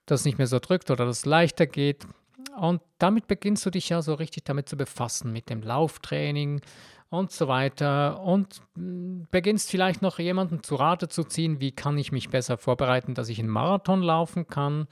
dass 0.06 0.20
es 0.20 0.26
nicht 0.26 0.38
mehr 0.38 0.46
so 0.46 0.60
drückt 0.60 0.88
oder 0.88 1.04
dass 1.04 1.18
es 1.18 1.26
leichter 1.26 1.66
geht. 1.66 2.06
Und 2.56 2.80
damit 2.99 3.26
beginnst 3.26 3.66
du 3.66 3.70
dich 3.70 3.88
ja 3.88 4.02
so 4.02 4.14
richtig 4.14 4.44
damit 4.44 4.68
zu 4.68 4.76
befassen, 4.76 5.32
mit 5.32 5.50
dem 5.50 5.62
Lauftraining 5.62 6.60
und 7.08 7.32
so 7.32 7.49
weiter. 7.49 8.22
Und 8.22 8.62
hm, 8.76 9.26
beginnst 9.32 9.68
vielleicht 9.68 10.00
noch 10.00 10.20
jemanden 10.20 10.62
zu 10.62 10.76
Rate 10.76 11.08
zu 11.08 11.25
ziehen, 11.25 11.58
wie 11.58 11.72
kann 11.72 11.99
ich 11.99 12.12
mich 12.12 12.28
besser 12.28 12.56
vorbereiten, 12.56 13.14
dass 13.14 13.30
ich 13.30 13.40
einen 13.40 13.49
Marathon 13.49 14.00
laufen 14.00 14.46
kann. 14.46 14.87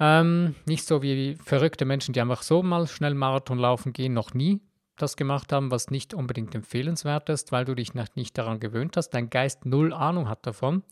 Ähm, 0.00 0.54
nicht 0.66 0.86
so 0.86 1.02
wie 1.02 1.36
verrückte 1.36 1.84
Menschen, 1.84 2.12
die 2.12 2.20
einfach 2.20 2.42
so 2.42 2.62
mal 2.62 2.86
schnell 2.86 3.14
Marathon 3.14 3.58
laufen 3.58 3.92
gehen, 3.92 4.12
noch 4.12 4.34
nie 4.34 4.60
das 4.96 5.16
gemacht 5.16 5.52
haben, 5.52 5.70
was 5.70 5.90
nicht 5.90 6.14
unbedingt 6.14 6.54
empfehlenswert 6.54 7.28
ist, 7.28 7.52
weil 7.52 7.64
du 7.64 7.74
dich 7.74 7.94
nicht 7.94 8.38
daran 8.38 8.60
gewöhnt 8.60 8.96
hast. 8.96 9.10
Dein 9.10 9.30
Geist 9.30 9.66
null 9.66 9.92
Ahnung 9.92 10.28
hat 10.28 10.46
davon. 10.46 10.82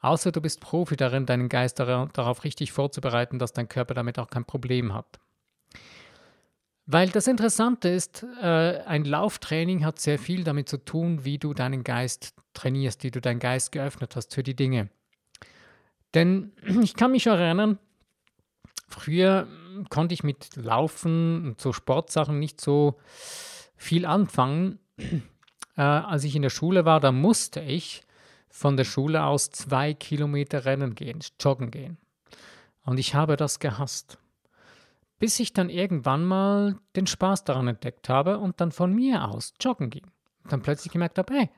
Außer 0.00 0.32
du 0.32 0.40
bist 0.40 0.60
Profi 0.60 0.96
darin, 0.96 1.26
deinen 1.26 1.48
Geist 1.48 1.78
darauf 1.78 2.44
richtig 2.44 2.72
vorzubereiten, 2.72 3.38
dass 3.38 3.52
dein 3.52 3.68
Körper 3.68 3.94
damit 3.94 4.18
auch 4.18 4.30
kein 4.30 4.44
Problem 4.44 4.94
hat. 4.94 5.20
Weil 6.86 7.10
das 7.10 7.28
Interessante 7.28 7.88
ist, 7.88 8.26
äh, 8.42 8.80
ein 8.86 9.04
Lauftraining 9.04 9.84
hat 9.84 10.00
sehr 10.00 10.18
viel 10.18 10.42
damit 10.42 10.68
zu 10.68 10.78
tun, 10.78 11.24
wie 11.24 11.38
du 11.38 11.54
deinen 11.54 11.84
Geist 11.84 12.34
trainierst, 12.54 13.04
wie 13.04 13.12
du 13.12 13.20
deinen 13.20 13.38
Geist 13.38 13.70
geöffnet 13.70 14.16
hast 14.16 14.34
für 14.34 14.42
die 14.42 14.56
Dinge. 14.56 14.88
Denn 16.14 16.52
ich 16.82 16.94
kann 16.94 17.12
mich 17.12 17.26
erinnern, 17.26 17.78
früher 18.90 19.46
konnte 19.88 20.14
ich 20.14 20.22
mit 20.22 20.56
Laufen 20.56 21.46
und 21.46 21.60
so 21.60 21.72
Sportsachen 21.72 22.38
nicht 22.38 22.60
so 22.60 22.98
viel 23.76 24.06
anfangen. 24.06 24.78
Äh, 25.76 25.82
als 25.82 26.24
ich 26.24 26.34
in 26.34 26.42
der 26.42 26.50
Schule 26.50 26.84
war, 26.84 26.98
da 26.98 27.12
musste 27.12 27.60
ich 27.60 28.02
von 28.50 28.76
der 28.76 28.84
Schule 28.84 29.24
aus 29.24 29.50
zwei 29.50 29.94
Kilometer 29.94 30.64
rennen 30.64 30.96
gehen, 30.96 31.20
joggen 31.40 31.70
gehen. 31.70 31.96
Und 32.84 32.98
ich 32.98 33.14
habe 33.14 33.36
das 33.36 33.60
gehasst. 33.60 34.18
Bis 35.20 35.38
ich 35.38 35.52
dann 35.52 35.70
irgendwann 35.70 36.24
mal 36.24 36.76
den 36.96 37.06
Spaß 37.06 37.44
daran 37.44 37.68
entdeckt 37.68 38.08
habe 38.08 38.38
und 38.38 38.60
dann 38.60 38.72
von 38.72 38.92
mir 38.92 39.28
aus 39.28 39.54
joggen 39.60 39.90
ging. 39.90 40.06
Und 40.42 40.52
dann 40.52 40.60
plötzlich 40.60 40.92
gemerkt 40.92 41.18
habe, 41.18 41.32
hey, 41.32 41.50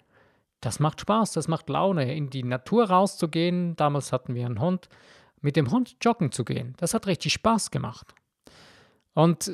das 0.60 0.78
macht 0.78 1.00
Spaß, 1.00 1.32
das 1.32 1.48
macht 1.48 1.68
Laune, 1.70 2.14
in 2.14 2.30
die 2.30 2.44
Natur 2.44 2.90
rauszugehen. 2.90 3.74
Damals 3.76 4.12
hatten 4.12 4.34
wir 4.34 4.46
einen 4.46 4.60
Hund. 4.60 4.88
Mit 5.42 5.56
dem 5.56 5.70
Hund 5.70 5.96
joggen 6.00 6.32
zu 6.32 6.44
gehen, 6.44 6.75
das 6.78 6.94
hat 6.94 7.06
richtig 7.06 7.34
Spaß 7.34 7.70
gemacht. 7.70 8.14
Und 9.12 9.52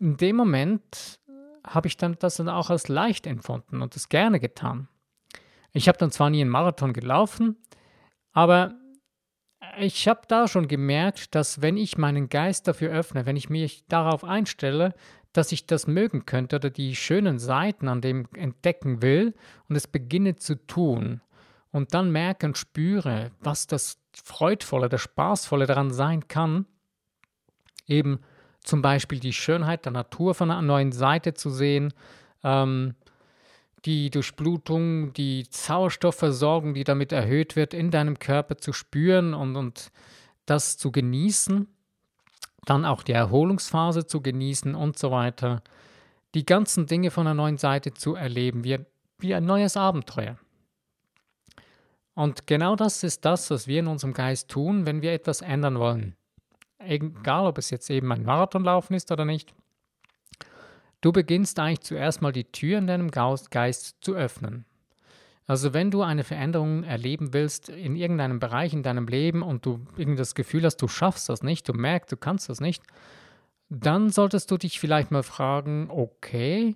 in 0.00 0.16
dem 0.16 0.36
Moment 0.36 1.20
habe 1.66 1.88
ich 1.88 1.96
dann 1.96 2.16
das 2.18 2.36
dann 2.36 2.48
auch 2.48 2.70
als 2.70 2.88
leicht 2.88 3.26
empfunden 3.26 3.82
und 3.82 3.94
das 3.94 4.08
gerne 4.08 4.40
getan. 4.40 4.88
Ich 5.72 5.88
habe 5.88 5.98
dann 5.98 6.10
zwar 6.10 6.30
nie 6.30 6.40
einen 6.40 6.50
Marathon 6.50 6.92
gelaufen, 6.92 7.56
aber 8.32 8.74
ich 9.78 10.08
habe 10.08 10.22
da 10.28 10.48
schon 10.48 10.68
gemerkt, 10.68 11.34
dass 11.34 11.60
wenn 11.60 11.76
ich 11.76 11.98
meinen 11.98 12.28
Geist 12.28 12.68
dafür 12.68 12.90
öffne, 12.90 13.26
wenn 13.26 13.36
ich 13.36 13.50
mich 13.50 13.84
darauf 13.88 14.24
einstelle, 14.24 14.94
dass 15.32 15.52
ich 15.52 15.66
das 15.66 15.86
mögen 15.86 16.26
könnte 16.26 16.56
oder 16.56 16.70
die 16.70 16.96
schönen 16.96 17.38
Seiten 17.38 17.88
an 17.88 18.00
dem 18.00 18.26
entdecken 18.34 19.02
will 19.02 19.34
und 19.68 19.76
es 19.76 19.86
beginne 19.86 20.36
zu 20.36 20.54
tun 20.66 21.20
und 21.70 21.94
dann 21.94 22.10
merke 22.10 22.46
und 22.46 22.56
spüre, 22.56 23.30
was 23.40 23.66
das 23.66 23.98
Freudvolle, 24.24 24.88
das 24.88 25.00
Spaßvolle 25.02 25.66
daran 25.66 25.90
sein 25.90 26.28
kann, 26.28 26.66
eben 27.86 28.20
zum 28.62 28.82
Beispiel 28.82 29.20
die 29.20 29.32
Schönheit 29.32 29.84
der 29.84 29.92
Natur 29.92 30.34
von 30.34 30.50
einer 30.50 30.62
neuen 30.62 30.92
Seite 30.92 31.34
zu 31.34 31.50
sehen, 31.50 31.94
ähm, 32.44 32.94
die 33.84 34.10
Durchblutung, 34.10 35.12
die 35.12 35.46
Sauerstoffversorgung, 35.50 36.74
die 36.74 36.84
damit 36.84 37.12
erhöht 37.12 37.56
wird, 37.56 37.74
in 37.74 37.90
deinem 37.90 38.18
Körper 38.18 38.58
zu 38.58 38.72
spüren 38.72 39.34
und, 39.34 39.56
und 39.56 39.90
das 40.46 40.76
zu 40.76 40.90
genießen, 40.90 41.68
dann 42.66 42.84
auch 42.84 43.02
die 43.02 43.12
Erholungsphase 43.12 44.06
zu 44.06 44.20
genießen 44.20 44.74
und 44.74 44.98
so 44.98 45.10
weiter. 45.10 45.62
Die 46.34 46.44
ganzen 46.44 46.86
Dinge 46.86 47.10
von 47.10 47.24
der 47.24 47.34
neuen 47.34 47.56
Seite 47.56 47.94
zu 47.94 48.14
erleben, 48.14 48.64
wie, 48.64 48.78
wie 49.18 49.34
ein 49.34 49.46
neues 49.46 49.76
Abenteuer. 49.76 50.36
Und 52.18 52.48
genau 52.48 52.74
das 52.74 53.04
ist 53.04 53.24
das, 53.24 53.48
was 53.48 53.68
wir 53.68 53.78
in 53.78 53.86
unserem 53.86 54.12
Geist 54.12 54.48
tun, 54.48 54.86
wenn 54.86 55.02
wir 55.02 55.12
etwas 55.12 55.40
ändern 55.40 55.78
wollen. 55.78 56.16
Egal, 56.80 57.46
ob 57.46 57.58
es 57.58 57.70
jetzt 57.70 57.88
eben 57.90 58.10
ein 58.10 58.24
Marathonlaufen 58.24 58.96
ist 58.96 59.12
oder 59.12 59.24
nicht. 59.24 59.54
Du 61.00 61.12
beginnst 61.12 61.60
eigentlich 61.60 61.82
zuerst 61.82 62.20
mal 62.20 62.32
die 62.32 62.50
Tür 62.50 62.78
in 62.78 62.88
deinem 62.88 63.12
Geist 63.12 63.98
zu 64.00 64.16
öffnen. 64.16 64.64
Also 65.46 65.74
wenn 65.74 65.92
du 65.92 66.02
eine 66.02 66.24
Veränderung 66.24 66.82
erleben 66.82 67.34
willst 67.34 67.68
in 67.68 67.94
irgendeinem 67.94 68.40
Bereich 68.40 68.72
in 68.72 68.82
deinem 68.82 69.06
Leben 69.06 69.42
und 69.42 69.64
du 69.64 69.86
irgendwie 69.96 70.18
das 70.18 70.34
Gefühl 70.34 70.64
hast, 70.64 70.78
du 70.78 70.88
schaffst 70.88 71.28
das 71.28 71.44
nicht, 71.44 71.68
du 71.68 71.72
merkst, 71.72 72.10
du 72.10 72.16
kannst 72.16 72.48
das 72.48 72.60
nicht, 72.60 72.82
dann 73.68 74.10
solltest 74.10 74.50
du 74.50 74.56
dich 74.56 74.80
vielleicht 74.80 75.12
mal 75.12 75.22
fragen, 75.22 75.86
okay, 75.88 76.74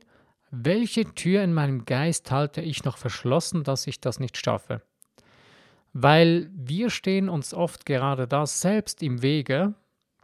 welche 0.52 1.04
Tür 1.04 1.42
in 1.42 1.52
meinem 1.52 1.84
Geist 1.84 2.30
halte 2.30 2.61
ich 2.61 2.84
noch 2.84 2.96
verschlossen, 2.96 3.64
dass 3.64 3.88
ich 3.88 4.00
das 4.00 4.20
nicht 4.20 4.37
schaffe? 4.37 4.82
Weil 5.92 6.50
wir 6.54 6.90
stehen 6.90 7.28
uns 7.28 7.52
oft 7.52 7.84
gerade 7.87 8.26
da 8.26 8.46
selbst 8.46 9.02
im 9.02 9.22
Wege 9.22 9.75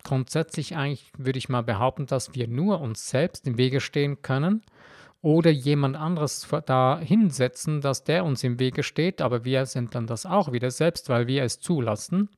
grundsätzlich 0.09 0.77
eigentlich 0.77 1.13
würde 1.17 1.39
ich 1.39 1.49
mal 1.49 1.63
behaupten, 1.63 2.07
dass 2.07 2.35
wir 2.35 2.49
nur 2.49 2.81
uns 2.81 3.11
selbst 3.11 3.47
im 3.47 3.59
Wege 3.59 3.81
stehen 3.81 4.23
können 4.23 4.63
oder 5.21 5.51
jemand 5.51 5.97
anderes 5.97 6.49
da 6.67 6.99
hinsetzen, 6.99 7.81
dass 7.81 8.05
der 8.05 8.25
uns 8.25 8.45
im 8.45 8.59
Wege 8.59 8.83
steht, 8.83 9.21
aber 9.21 9.45
wir 9.45 9.67
sind 9.67 9.95
dann 9.95 10.07
das 10.07 10.27
auch 10.27 10.53
wieder 10.53 10.71
selbst, 10.71 11.09
weil 11.09 11.27
wir 11.27 11.43
es 11.43 11.61
zulassen. 11.61 12.31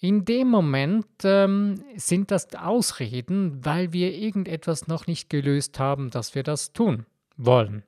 In 0.00 0.26
dem 0.26 0.48
Moment 0.48 1.06
ähm, 1.22 1.82
sind 1.96 2.30
das 2.30 2.54
Ausreden, 2.54 3.64
weil 3.64 3.94
wir 3.94 4.12
irgendetwas 4.12 4.86
noch 4.86 5.06
nicht 5.06 5.30
gelöst 5.30 5.78
haben, 5.78 6.10
dass 6.10 6.34
wir 6.34 6.42
das 6.42 6.74
tun 6.74 7.06
wollen. 7.38 7.84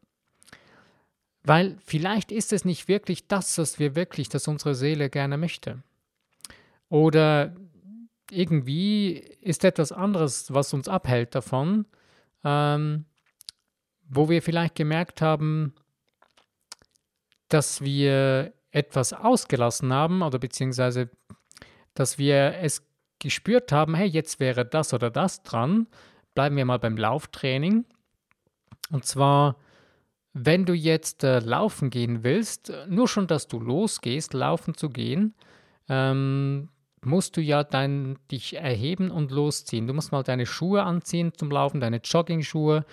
Weil 1.47 1.79
vielleicht 1.85 2.33
ist 2.33 2.53
es 2.53 2.65
nicht 2.65 2.89
wirklich 2.89 3.29
das, 3.29 3.57
was 3.57 3.79
wir 3.79 3.95
wirklich, 3.95 4.29
dass 4.29 4.49
unsere 4.49 4.75
Seele 4.75 5.09
gerne 5.09 5.39
möchte. 5.39 5.81
Oder 6.89 7.55
irgendwie 8.33 9.13
ist 9.41 9.63
etwas 9.63 9.93
anderes, 9.93 10.53
was 10.53 10.75
uns 10.75 10.89
abhält 10.89 11.37
davon, 11.37 11.87
ähm, 12.43 13.05
wo 14.09 14.29
wir 14.29 14.43
vielleicht 14.43 14.75
gemerkt 14.75 15.23
haben, 15.23 15.77
dass 17.49 17.81
wir 17.81 18.53
etwas 18.73 19.13
ausgelassen 19.13 19.93
haben 19.93 20.23
oder 20.23 20.41
beziehungsweise, 20.41 21.11
dass 21.95 22.19
wir 22.19 22.57
es 22.61 22.85
gespürt 23.21 23.71
haben, 23.71 23.95
hey, 23.95 24.09
jetzt 24.09 24.41
wäre 24.41 24.67
das 24.67 24.93
oder 24.93 25.11
das 25.11 25.45
dran. 25.45 25.87
Bleiben 26.35 26.57
wir 26.57 26.65
mal 26.65 26.81
beim 26.81 26.97
Lauftraining. 26.97 27.85
Und 28.91 29.05
zwar, 29.05 29.57
wenn 30.39 30.67
du 30.67 30.75
jetzt 30.75 31.25
äh, 31.25 31.39
laufen 31.39 31.89
gehen 31.89 32.23
willst, 32.23 32.71
nur 32.89 33.09
schon, 33.09 33.27
dass 33.27 33.49
du 33.49 33.59
losgehst, 33.59 34.35
laufen 34.35 34.75
zu 34.75 34.91
gehen, 34.91 35.35
ähm, 35.89 36.69
musst 37.03 37.39
du 37.39 37.41
ja 37.41 37.65
dann 37.65 38.19
dich 38.31 38.55
erheben 38.55 39.11
und 39.11 39.31
losziehen. 39.31 39.87
Du 39.87 39.95
musst 39.95 40.13
mal 40.13 40.23
deine 40.23 40.45
Schuhe 40.45 40.83
anziehen 40.83 41.33
zum 41.35 41.51
Laufen, 41.51 41.81
deine 41.81 42.03
Jogging-Schuhe, 42.05 42.85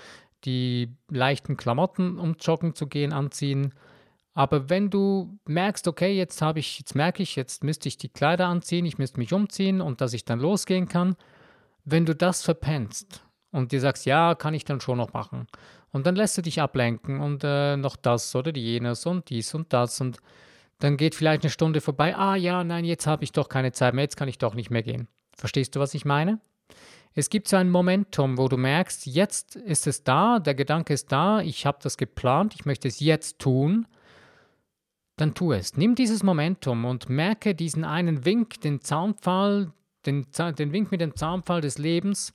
die 0.46 0.96
leichten 1.10 1.58
Klamotten, 1.58 2.18
um 2.18 2.36
joggen 2.40 2.76
zu 2.76 2.88
gehen, 2.88 3.12
anziehen. 3.12 3.74
Aber 4.34 4.70
wenn 4.70 4.90
du 4.90 5.38
merkst, 5.46 5.86
okay, 5.90 6.16
jetzt 6.16 6.42
habe 6.42 6.60
ich, 6.60 6.80
jetzt 6.80 6.96
merke 6.96 7.24
ich, 7.24 7.36
jetzt 7.36 7.66
müsste 7.66 7.90
ich 7.90 7.98
die 7.98 8.10
Kleider 8.10 8.48
anziehen, 8.48 8.86
ich 8.86 8.98
müsste 8.98 9.20
mich 9.20 9.34
umziehen 9.34 9.82
und 9.82 10.00
dass 10.00 10.14
ich 10.14 10.24
dann 10.24 10.40
losgehen 10.40 10.88
kann, 10.88 11.18
wenn 11.84 12.06
du 12.06 12.16
das 12.16 12.42
verpennst 12.42 13.22
und 13.52 13.74
dir 13.74 13.82
sagst, 13.82 14.06
ja, 14.06 14.34
kann 14.34 14.54
ich 14.54 14.64
dann 14.64 14.80
schon 14.80 14.98
noch 14.98 15.12
machen. 15.12 15.48
Und 15.94 16.06
dann 16.08 16.16
lässt 16.16 16.38
du 16.38 16.42
dich 16.42 16.60
ablenken 16.60 17.22
und 17.22 17.44
äh, 17.46 17.78
noch 17.78 17.96
das 17.96 18.36
oder 18.36 18.52
jenes 18.54 19.06
und 19.06 19.30
dies 19.30 19.54
und 19.54 19.72
das 19.72 20.02
und 20.02 20.18
dann 20.80 20.98
geht 20.98 21.16
vielleicht 21.16 21.44
eine 21.44 21.52
Stunde 21.52 21.80
vorbei. 21.80 22.18
Ah 22.18 22.36
ja, 22.36 22.64
nein, 22.64 22.84
jetzt 22.84 23.08
habe 23.08 23.24
ich 23.24 23.32
doch 23.32 23.48
keine 23.48 23.72
Zeit 23.72 23.94
mehr, 23.94 24.04
jetzt 24.04 24.18
kann 24.18 24.28
ich 24.28 24.40
doch 24.40 24.56
nicht 24.56 24.72
mehr 24.72 24.84
gehen. 24.84 25.08
Verstehst 25.38 25.76
du, 25.76 25.80
was 25.80 25.94
ich 25.94 26.04
meine? 26.04 26.40
Es 27.14 27.30
gibt 27.30 27.48
so 27.48 27.58
ein 27.58 27.70
Momentum, 27.70 28.40
wo 28.40 28.48
du 28.48 28.58
merkst, 28.58 29.06
jetzt 29.06 29.56
ist 29.56 29.86
es 29.86 30.04
da, 30.04 30.40
der 30.40 30.56
Gedanke 30.56 30.94
ist 30.94 31.12
da, 31.12 31.42
ich 31.42 31.68
habe 31.68 31.78
das 31.82 31.98
geplant, 31.98 32.56
ich 32.56 32.66
möchte 32.66 32.88
es 32.88 33.00
jetzt 33.00 33.40
tun. 33.40 33.86
Dann 35.16 35.36
tu 35.36 35.54
es. 35.54 35.78
Nimm 35.78 35.94
dieses 35.94 36.24
Momentum 36.24 36.86
und 36.86 37.08
merke 37.08 37.54
diesen 37.54 37.86
einen 37.86 38.26
Wink, 38.26 38.62
den 38.62 38.82
Zaunpfahl, 38.82 39.72
den, 40.08 40.26
den 40.58 40.74
Wink 40.74 40.92
mit 40.92 41.02
dem 41.02 41.16
Zaunpfahl 41.16 41.62
des 41.62 41.78
Lebens, 41.78 42.34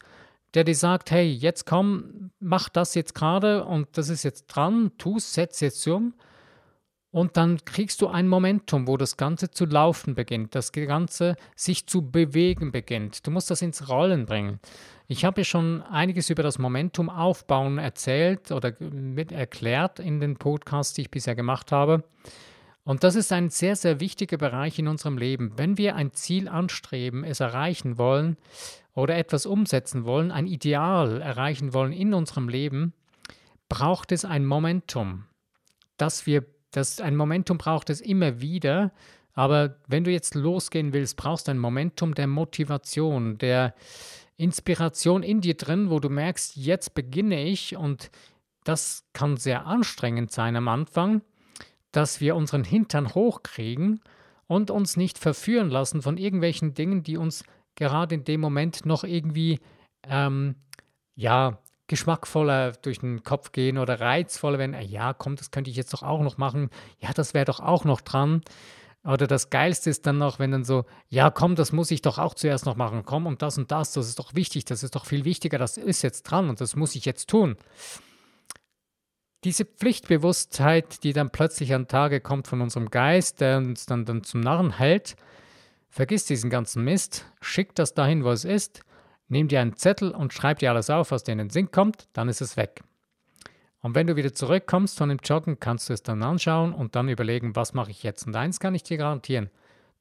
der 0.54 0.64
dir 0.64 0.74
sagt, 0.74 1.10
hey, 1.10 1.30
jetzt 1.30 1.66
komm, 1.66 2.30
mach 2.40 2.68
das 2.68 2.94
jetzt 2.94 3.14
gerade 3.14 3.64
und 3.64 3.88
das 3.96 4.08
ist 4.08 4.22
jetzt 4.22 4.46
dran, 4.46 4.92
tu 4.98 5.16
es, 5.16 5.34
setz 5.34 5.60
jetzt 5.60 5.86
um. 5.86 6.14
Und 7.10 7.38
dann 7.38 7.64
kriegst 7.64 8.02
du 8.02 8.08
ein 8.08 8.28
Momentum, 8.28 8.86
wo 8.86 8.98
das 8.98 9.16
Ganze 9.16 9.50
zu 9.50 9.64
laufen 9.64 10.14
beginnt, 10.14 10.54
das 10.54 10.72
Ganze 10.72 11.36
sich 11.56 11.86
zu 11.86 12.10
bewegen 12.10 12.70
beginnt. 12.70 13.26
Du 13.26 13.30
musst 13.30 13.50
das 13.50 13.62
ins 13.62 13.88
Rollen 13.88 14.26
bringen. 14.26 14.60
Ich 15.06 15.24
habe 15.24 15.40
ja 15.40 15.44
schon 15.44 15.82
einiges 15.82 16.28
über 16.28 16.42
das 16.42 16.58
Momentum 16.58 17.08
aufbauen 17.08 17.78
erzählt 17.78 18.52
oder 18.52 18.74
mit 18.80 19.32
erklärt 19.32 20.00
in 20.00 20.20
den 20.20 20.36
Podcasts, 20.36 20.92
die 20.92 21.02
ich 21.02 21.10
bisher 21.10 21.34
gemacht 21.34 21.72
habe. 21.72 22.04
Und 22.84 23.04
das 23.04 23.16
ist 23.16 23.32
ein 23.32 23.48
sehr, 23.48 23.76
sehr 23.76 24.00
wichtiger 24.00 24.36
Bereich 24.36 24.78
in 24.78 24.88
unserem 24.88 25.16
Leben. 25.16 25.52
Wenn 25.56 25.78
wir 25.78 25.96
ein 25.96 26.12
Ziel 26.12 26.46
anstreben, 26.48 27.24
es 27.24 27.40
erreichen 27.40 27.96
wollen 27.96 28.36
oder 28.98 29.16
etwas 29.16 29.46
umsetzen 29.46 30.04
wollen, 30.04 30.32
ein 30.32 30.48
Ideal 30.48 31.20
erreichen 31.20 31.72
wollen 31.72 31.92
in 31.92 32.14
unserem 32.14 32.48
Leben, 32.48 32.94
braucht 33.68 34.10
es 34.10 34.24
ein 34.24 34.44
Momentum, 34.44 35.24
das 35.98 36.26
wir 36.26 36.44
das, 36.72 37.00
ein 37.00 37.14
Momentum 37.14 37.58
braucht 37.58 37.90
es 37.90 38.00
immer 38.00 38.40
wieder, 38.40 38.92
aber 39.34 39.76
wenn 39.86 40.02
du 40.02 40.10
jetzt 40.10 40.34
losgehen 40.34 40.92
willst, 40.92 41.16
brauchst 41.16 41.46
du 41.46 41.52
ein 41.52 41.58
Momentum 41.58 42.16
der 42.16 42.26
Motivation, 42.26 43.38
der 43.38 43.72
Inspiration 44.36 45.22
in 45.22 45.40
dir 45.40 45.54
drin, 45.54 45.90
wo 45.90 46.00
du 46.00 46.08
merkst, 46.08 46.56
jetzt 46.56 46.94
beginne 46.94 47.44
ich. 47.44 47.76
Und 47.76 48.10
das 48.64 49.04
kann 49.12 49.36
sehr 49.36 49.64
anstrengend 49.64 50.32
sein 50.32 50.56
am 50.56 50.66
Anfang, 50.66 51.22
dass 51.92 52.20
wir 52.20 52.34
unseren 52.34 52.64
Hintern 52.64 53.14
hochkriegen 53.14 54.00
und 54.48 54.72
uns 54.72 54.96
nicht 54.96 55.18
verführen 55.18 55.70
lassen 55.70 56.02
von 56.02 56.16
irgendwelchen 56.16 56.74
Dingen, 56.74 57.04
die 57.04 57.16
uns 57.16 57.44
gerade 57.78 58.14
in 58.14 58.24
dem 58.24 58.40
Moment 58.40 58.84
noch 58.84 59.04
irgendwie 59.04 59.60
ähm, 60.02 60.56
ja 61.14 61.58
geschmackvoller 61.86 62.72
durch 62.72 62.98
den 62.98 63.22
Kopf 63.22 63.52
gehen 63.52 63.78
oder 63.78 64.00
reizvoller 64.00 64.58
werden, 64.58 64.76
ja, 64.82 65.14
komm, 65.14 65.36
das 65.36 65.50
könnte 65.50 65.70
ich 65.70 65.76
jetzt 65.76 65.94
doch 65.94 66.02
auch 66.02 66.22
noch 66.22 66.36
machen, 66.36 66.68
ja, 67.00 67.12
das 67.14 67.32
wäre 67.32 67.46
doch 67.46 67.60
auch 67.60 67.84
noch 67.84 68.02
dran. 68.02 68.42
Oder 69.04 69.26
das 69.26 69.48
Geilste 69.48 69.88
ist 69.88 70.06
dann 70.06 70.18
noch, 70.18 70.38
wenn 70.38 70.50
dann 70.50 70.64
so, 70.64 70.84
ja, 71.08 71.30
komm, 71.30 71.54
das 71.54 71.72
muss 71.72 71.90
ich 71.90 72.02
doch 72.02 72.18
auch 72.18 72.34
zuerst 72.34 72.66
noch 72.66 72.76
machen, 72.76 73.04
komm, 73.06 73.26
und 73.26 73.40
das 73.40 73.56
und 73.56 73.70
das, 73.70 73.92
das 73.92 74.06
ist 74.06 74.18
doch 74.18 74.34
wichtig, 74.34 74.66
das 74.66 74.82
ist 74.82 74.94
doch 74.96 75.06
viel 75.06 75.24
wichtiger, 75.24 75.56
das 75.56 75.78
ist 75.78 76.02
jetzt 76.02 76.24
dran 76.24 76.50
und 76.50 76.60
das 76.60 76.76
muss 76.76 76.94
ich 76.94 77.06
jetzt 77.06 77.30
tun. 77.30 77.56
Diese 79.44 79.64
Pflichtbewusstheit, 79.64 81.04
die 81.04 81.12
dann 81.12 81.30
plötzlich 81.30 81.72
an 81.72 81.88
Tage 81.88 82.20
kommt 82.20 82.48
von 82.48 82.60
unserem 82.60 82.90
Geist, 82.90 83.40
der 83.40 83.58
uns 83.58 83.86
dann, 83.86 84.04
dann 84.04 84.24
zum 84.24 84.40
Narren 84.40 84.76
hält, 84.76 85.16
vergiss 85.90 86.24
diesen 86.24 86.50
ganzen 86.50 86.84
Mist, 86.84 87.26
schick 87.40 87.74
das 87.74 87.94
dahin, 87.94 88.24
wo 88.24 88.30
es 88.30 88.44
ist, 88.44 88.82
Nimm 89.28 89.48
dir 89.48 89.60
einen 89.60 89.76
Zettel 89.76 90.10
und 90.10 90.32
schreib 90.32 90.58
dir 90.58 90.70
alles 90.70 90.88
auf, 90.88 91.10
was 91.10 91.22
dir 91.22 91.32
in 91.32 91.38
den 91.38 91.50
Sinn 91.50 91.70
kommt, 91.70 92.08
dann 92.14 92.28
ist 92.28 92.40
es 92.40 92.56
weg. 92.56 92.82
Und 93.80 93.94
wenn 93.94 94.06
du 94.06 94.16
wieder 94.16 94.32
zurückkommst 94.32 94.96
von 94.96 95.10
dem 95.10 95.18
Joggen, 95.22 95.60
kannst 95.60 95.88
du 95.88 95.92
es 95.92 96.02
dann 96.02 96.22
anschauen 96.22 96.72
und 96.72 96.96
dann 96.96 97.08
überlegen, 97.08 97.54
was 97.54 97.74
mache 97.74 97.90
ich 97.90 98.02
jetzt. 98.02 98.26
Und 98.26 98.34
eins 98.34 98.58
kann 98.58 98.74
ich 98.74 98.82
dir 98.82 98.96
garantieren, 98.96 99.50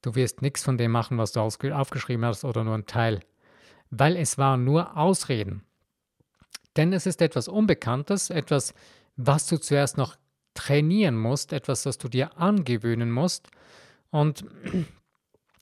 du 0.01 0.15
wirst 0.15 0.41
nichts 0.41 0.63
von 0.63 0.77
dem 0.77 0.91
machen, 0.91 1.17
was 1.17 1.33
du 1.33 1.41
aufgeschrieben 1.41 2.25
hast 2.25 2.45
oder 2.45 2.63
nur 2.63 2.75
ein 2.75 2.85
Teil. 2.85 3.19
Weil 3.89 4.15
es 4.15 4.37
waren 4.37 4.63
nur 4.63 4.97
Ausreden. 4.97 5.63
Denn 6.77 6.93
es 6.93 7.05
ist 7.05 7.21
etwas 7.21 7.47
Unbekanntes, 7.47 8.29
etwas, 8.29 8.73
was 9.17 9.45
du 9.47 9.57
zuerst 9.57 9.97
noch 9.97 10.15
trainieren 10.53 11.17
musst, 11.17 11.53
etwas, 11.53 11.83
das 11.83 11.97
du 11.97 12.07
dir 12.07 12.37
angewöhnen 12.37 13.11
musst. 13.11 13.49
Und 14.09 14.45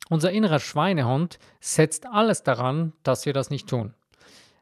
unser 0.09 0.31
innerer 0.31 0.59
Schweinehund 0.59 1.39
setzt 1.59 2.05
alles 2.05 2.43
daran, 2.43 2.93
dass 3.03 3.25
wir 3.25 3.33
das 3.33 3.49
nicht 3.49 3.67
tun. 3.67 3.93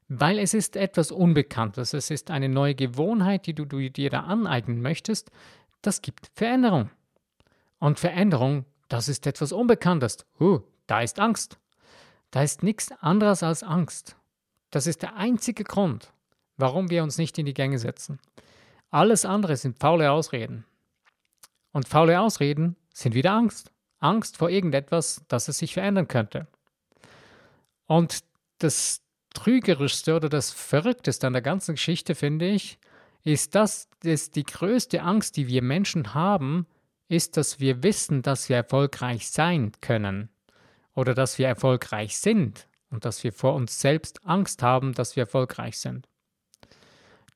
Weil 0.08 0.38
es 0.38 0.54
ist 0.54 0.76
etwas 0.76 1.12
Unbekanntes, 1.12 1.94
es 1.94 2.12
ist 2.12 2.32
eine 2.32 2.50
neue 2.50 2.76
Gewohnheit, 2.76 3.46
die 3.46 3.54
du, 3.54 3.66
du 3.66 3.90
dir 3.90 4.10
da 4.10 4.22
aneignen 4.22 4.82
möchtest, 4.82 5.32
das 5.82 6.02
gibt 6.02 6.32
Veränderung. 6.36 6.90
Und 7.80 8.00
Veränderung, 8.00 8.66
das 8.88 9.08
ist 9.08 9.28
etwas 9.28 9.52
Unbekanntes. 9.52 10.26
Uh, 10.40 10.62
da 10.88 11.02
ist 11.02 11.20
Angst. 11.20 11.58
Da 12.32 12.42
ist 12.42 12.64
nichts 12.64 12.92
anderes 13.02 13.44
als 13.44 13.64
Angst. 13.64 14.16
Das 14.72 14.88
ist 14.88 15.02
der 15.02 15.16
einzige 15.16 15.64
Grund, 15.64 16.14
warum 16.58 16.90
wir 16.90 17.04
uns 17.04 17.18
nicht 17.18 17.38
in 17.38 17.46
die 17.46 17.54
Gänge 17.54 17.80
setzen. 17.80 18.20
Alles 18.90 19.26
andere 19.26 19.58
sind 19.58 19.80
faule 19.80 20.12
Ausreden. 20.12 20.66
Und 21.72 21.88
faule 21.88 22.22
Ausreden 22.22 22.76
sind 22.94 23.16
wieder 23.16 23.34
Angst. 23.34 23.73
Angst 24.04 24.38
vor 24.38 24.50
irgendetwas, 24.50 25.24
dass 25.28 25.48
es 25.48 25.58
sich 25.58 25.74
verändern 25.74 26.08
könnte. 26.08 26.48
Und 27.86 28.20
das 28.60 29.02
Trügerischste 29.34 30.16
oder 30.16 30.30
das 30.30 30.52
Verrückteste 30.52 31.28
an 31.28 31.34
der 31.34 31.42
ganzen 31.42 31.76
Geschichte, 31.76 32.16
finde 32.16 32.48
ich, 32.48 32.78
ist, 33.24 33.56
dass 33.56 33.90
das 34.02 34.32
die 34.32 34.44
größte 34.44 35.02
Angst, 35.02 35.38
die 35.38 35.48
wir 35.48 35.62
Menschen 35.62 36.14
haben, 36.14 36.68
ist, 37.08 37.38
dass 37.38 37.60
wir 37.60 37.84
wissen, 37.84 38.22
dass 38.22 38.50
wir 38.50 38.58
erfolgreich 38.58 39.30
sein 39.30 39.72
können 39.82 40.30
oder 40.94 41.14
dass 41.14 41.38
wir 41.38 41.48
erfolgreich 41.48 42.18
sind 42.18 42.68
und 42.90 43.06
dass 43.06 43.24
wir 43.24 43.34
vor 43.34 43.56
uns 43.56 43.80
selbst 43.80 44.26
Angst 44.26 44.62
haben, 44.62 44.94
dass 44.94 45.16
wir 45.16 45.24
erfolgreich 45.24 45.78
sind. 45.78 46.08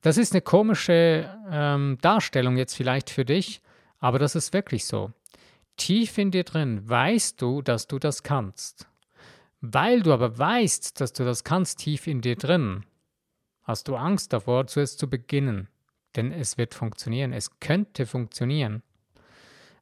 Das 0.02 0.16
ist 0.16 0.32
eine 0.32 0.42
komische 0.42 1.28
ähm, 1.50 1.98
Darstellung 2.00 2.56
jetzt 2.56 2.74
vielleicht 2.74 3.10
für 3.10 3.24
dich, 3.24 3.60
aber 3.98 4.18
das 4.18 4.36
ist 4.36 4.52
wirklich 4.52 4.84
so 4.84 5.12
tief 5.78 6.18
in 6.18 6.30
dir 6.30 6.44
drin 6.44 6.88
weißt 6.88 7.40
du, 7.40 7.62
dass 7.62 7.86
du 7.86 7.98
das 7.98 8.22
kannst. 8.22 8.86
Weil 9.60 10.02
du 10.02 10.12
aber 10.12 10.38
weißt, 10.38 11.00
dass 11.00 11.12
du 11.12 11.24
das 11.24 11.42
kannst 11.42 11.78
tief 11.78 12.06
in 12.06 12.20
dir 12.20 12.36
drin, 12.36 12.84
hast 13.62 13.88
du 13.88 13.96
Angst 13.96 14.32
davor, 14.32 14.66
zuerst 14.66 14.98
zu 14.98 15.08
beginnen. 15.08 15.68
Denn 16.16 16.32
es 16.32 16.58
wird 16.58 16.74
funktionieren, 16.74 17.32
es 17.32 17.58
könnte 17.60 18.06
funktionieren. 18.06 18.82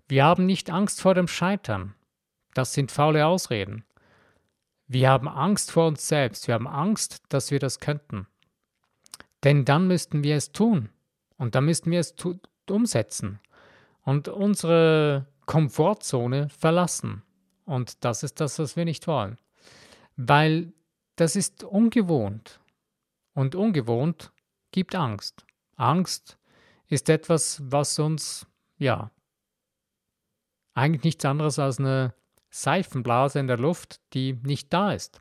Wir 0.08 0.24
haben 0.24 0.46
nicht 0.46 0.70
Angst 0.70 1.00
vor 1.00 1.14
dem 1.14 1.28
Scheitern. 1.28 1.94
Das 2.54 2.72
sind 2.72 2.92
faule 2.92 3.26
Ausreden. 3.26 3.84
Wir 4.86 5.10
haben 5.10 5.28
Angst 5.28 5.72
vor 5.72 5.88
uns 5.88 6.06
selbst. 6.06 6.46
Wir 6.46 6.54
haben 6.54 6.68
Angst, 6.68 7.22
dass 7.28 7.50
wir 7.50 7.58
das 7.58 7.80
könnten. 7.80 8.26
Denn 9.44 9.64
dann 9.64 9.88
müssten 9.88 10.22
wir 10.22 10.36
es 10.36 10.52
tun. 10.52 10.88
Und 11.36 11.54
dann 11.54 11.64
müssten 11.64 11.90
wir 11.90 12.00
es 12.00 12.14
umsetzen. 12.68 13.40
Und 14.02 14.28
unsere 14.28 15.26
Komfortzone 15.46 16.48
verlassen. 16.48 17.22
Und 17.64 18.04
das 18.04 18.22
ist 18.22 18.40
das, 18.40 18.58
was 18.58 18.76
wir 18.76 18.84
nicht 18.84 19.06
wollen. 19.06 19.38
Weil 20.16 20.72
das 21.16 21.36
ist 21.36 21.64
ungewohnt. 21.64 22.60
Und 23.34 23.54
ungewohnt 23.54 24.32
gibt 24.70 24.94
Angst. 24.94 25.44
Angst 25.76 26.38
ist 26.88 27.08
etwas, 27.08 27.60
was 27.64 27.98
uns, 27.98 28.46
ja, 28.78 29.10
eigentlich 30.74 31.04
nichts 31.04 31.24
anderes 31.24 31.58
als 31.58 31.78
eine 31.78 32.14
Seifenblase 32.50 33.38
in 33.38 33.46
der 33.46 33.58
Luft, 33.58 34.00
die 34.14 34.34
nicht 34.42 34.72
da 34.72 34.92
ist. 34.92 35.20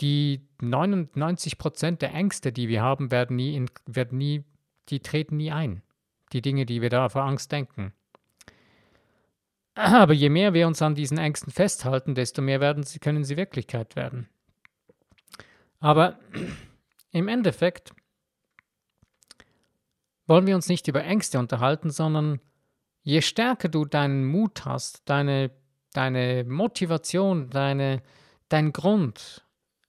Die 0.00 0.46
99% 0.60 1.98
der 1.98 2.12
Ängste, 2.12 2.52
die 2.52 2.68
wir 2.68 2.82
haben, 2.82 3.10
werden 3.10 3.36
nie, 3.36 3.54
in, 3.54 3.70
werden 3.86 4.18
nie, 4.18 4.44
die 4.88 5.00
treten 5.00 5.36
nie 5.36 5.52
ein. 5.52 5.82
Die 6.32 6.42
Dinge, 6.42 6.66
die 6.66 6.82
wir 6.82 6.90
da 6.90 7.08
vor 7.08 7.22
Angst 7.22 7.52
denken. 7.52 7.92
Aber 9.74 10.12
je 10.12 10.28
mehr 10.28 10.52
wir 10.52 10.66
uns 10.66 10.82
an 10.82 10.94
diesen 10.94 11.18
Ängsten 11.18 11.52
festhalten, 11.52 12.14
desto 12.14 12.42
mehr 12.42 12.60
werden 12.60 12.82
sie, 12.82 12.98
können 12.98 13.24
sie 13.24 13.36
Wirklichkeit 13.36 13.96
werden. 13.96 14.28
Aber 15.80 16.18
im 17.10 17.28
Endeffekt 17.28 17.94
wollen 20.26 20.46
wir 20.46 20.54
uns 20.54 20.68
nicht 20.68 20.88
über 20.88 21.02
Ängste 21.02 21.38
unterhalten, 21.38 21.90
sondern 21.90 22.40
je 23.02 23.22
stärker 23.22 23.68
du 23.68 23.84
deinen 23.84 24.24
Mut 24.24 24.64
hast, 24.64 25.02
deine, 25.08 25.50
deine 25.92 26.44
Motivation, 26.44 27.50
deine, 27.50 28.02
dein 28.48 28.72
Grund, 28.72 29.44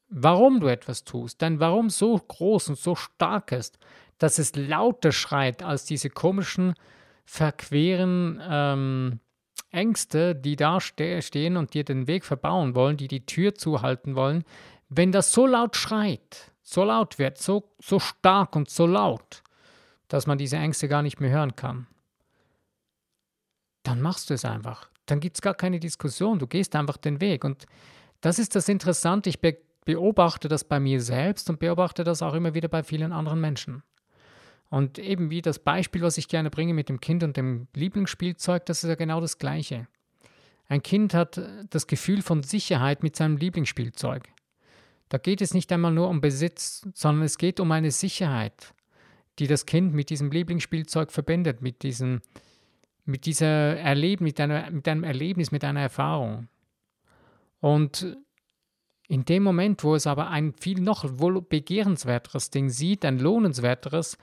warum 0.07 0.59
du 0.59 0.67
etwas 0.67 1.03
tust, 1.03 1.41
dein 1.41 1.59
Warum 1.59 1.89
so 1.89 2.17
groß 2.17 2.69
und 2.69 2.77
so 2.77 2.95
stark 2.95 3.51
ist, 3.51 3.79
dass 4.17 4.39
es 4.39 4.55
lauter 4.55 5.11
schreit 5.11 5.61
als 5.61 5.85
diese 5.85 6.09
komischen, 6.09 6.75
verqueren 7.25 8.41
ähm, 8.43 9.19
Ängste, 9.73 10.35
die 10.35 10.55
da 10.55 10.79
ste 10.79 11.21
stehen 11.21 11.57
und 11.57 11.73
dir 11.73 11.83
den 11.83 12.07
Weg 12.07 12.25
verbauen 12.25 12.75
wollen, 12.75 12.97
die 12.97 13.07
die 13.07 13.25
Tür 13.25 13.55
zuhalten 13.55 14.15
wollen, 14.15 14.43
wenn 14.89 15.11
das 15.11 15.31
so 15.31 15.47
laut 15.47 15.75
schreit, 15.75 16.51
so 16.61 16.83
laut 16.83 17.19
wird, 17.19 17.37
so, 17.37 17.71
so 17.79 17.99
stark 17.99 18.55
und 18.55 18.69
so 18.69 18.85
laut, 18.85 19.43
dass 20.07 20.27
man 20.27 20.37
diese 20.37 20.57
Ängste 20.57 20.87
gar 20.87 21.01
nicht 21.01 21.19
mehr 21.19 21.31
hören 21.31 21.55
kann, 21.55 21.87
dann 23.83 24.01
machst 24.01 24.29
du 24.29 24.33
es 24.33 24.45
einfach. 24.45 24.89
Dann 25.05 25.19
gibt 25.19 25.37
es 25.37 25.41
gar 25.41 25.55
keine 25.55 25.79
Diskussion, 25.79 26.39
du 26.39 26.47
gehst 26.47 26.75
einfach 26.75 26.97
den 26.97 27.19
Weg. 27.19 27.43
Und 27.43 27.65
das 28.21 28.39
ist 28.39 28.55
das 28.55 28.69
Interessante, 28.69 29.29
ich 29.29 29.39
be 29.39 29.57
beobachte 29.85 30.47
das 30.47 30.63
bei 30.63 30.79
mir 30.79 31.01
selbst 31.01 31.49
und 31.49 31.59
beobachte 31.59 32.05
das 32.05 32.21
auch 32.21 32.35
immer 32.35 32.53
wieder 32.53 32.69
bei 32.69 32.83
vielen 32.83 33.11
anderen 33.11 33.41
Menschen. 33.41 33.83
Und 34.73 34.97
eben 34.97 35.29
wie 35.29 35.43
das 35.43 35.59
Beispiel, 35.59 36.01
was 36.01 36.17
ich 36.17 36.27
gerne 36.27 36.49
bringe 36.49 36.73
mit 36.73 36.89
dem 36.89 36.99
Kind 36.99 37.21
und 37.23 37.37
dem 37.37 37.67
Lieblingsspielzeug, 37.75 38.65
das 38.65 38.83
ist 38.83 38.89
ja 38.89 38.95
genau 38.95 39.21
das 39.21 39.37
Gleiche. 39.37 39.87
Ein 40.67 40.81
Kind 40.81 41.13
hat 41.13 41.39
das 41.69 41.85
Gefühl 41.85 42.23
von 42.23 42.41
Sicherheit 42.41 43.03
mit 43.03 43.15
seinem 43.15 43.37
Lieblingsspielzeug. 43.37 44.23
Da 45.09 45.19
geht 45.19 45.43
es 45.43 45.53
nicht 45.53 45.71
einmal 45.71 45.91
nur 45.91 46.09
um 46.09 46.21
Besitz, 46.21 46.87
sondern 46.95 47.23
es 47.23 47.37
geht 47.37 47.59
um 47.59 47.71
eine 47.71 47.91
Sicherheit, 47.91 48.73
die 49.37 49.45
das 49.45 49.67
Kind 49.67 49.93
mit 49.93 50.09
diesem 50.09 50.31
Lieblingsspielzeug 50.31 51.11
verbindet, 51.11 51.61
mit 51.61 51.83
diesem, 51.83 52.21
mit 53.05 53.27
dieser 53.27 53.77
Erleben, 53.77 54.23
mit, 54.23 54.39
einer, 54.39 54.71
mit 54.71 54.87
einem 54.87 55.03
Erlebnis, 55.03 55.51
mit 55.51 55.63
einer 55.63 55.81
Erfahrung. 55.81 56.47
Und 57.59 58.17
in 59.07 59.23
dem 59.23 59.43
Moment, 59.43 59.83
wo 59.83 59.93
es 59.93 60.07
aber 60.07 60.31
ein 60.31 60.51
viel 60.59 60.81
noch 60.81 61.19
wohl 61.19 61.43
begehrenswerteres 61.43 62.49
Ding 62.49 62.69
sieht, 62.69 63.05
ein 63.05 63.19
lohnenswerteres, 63.19 64.17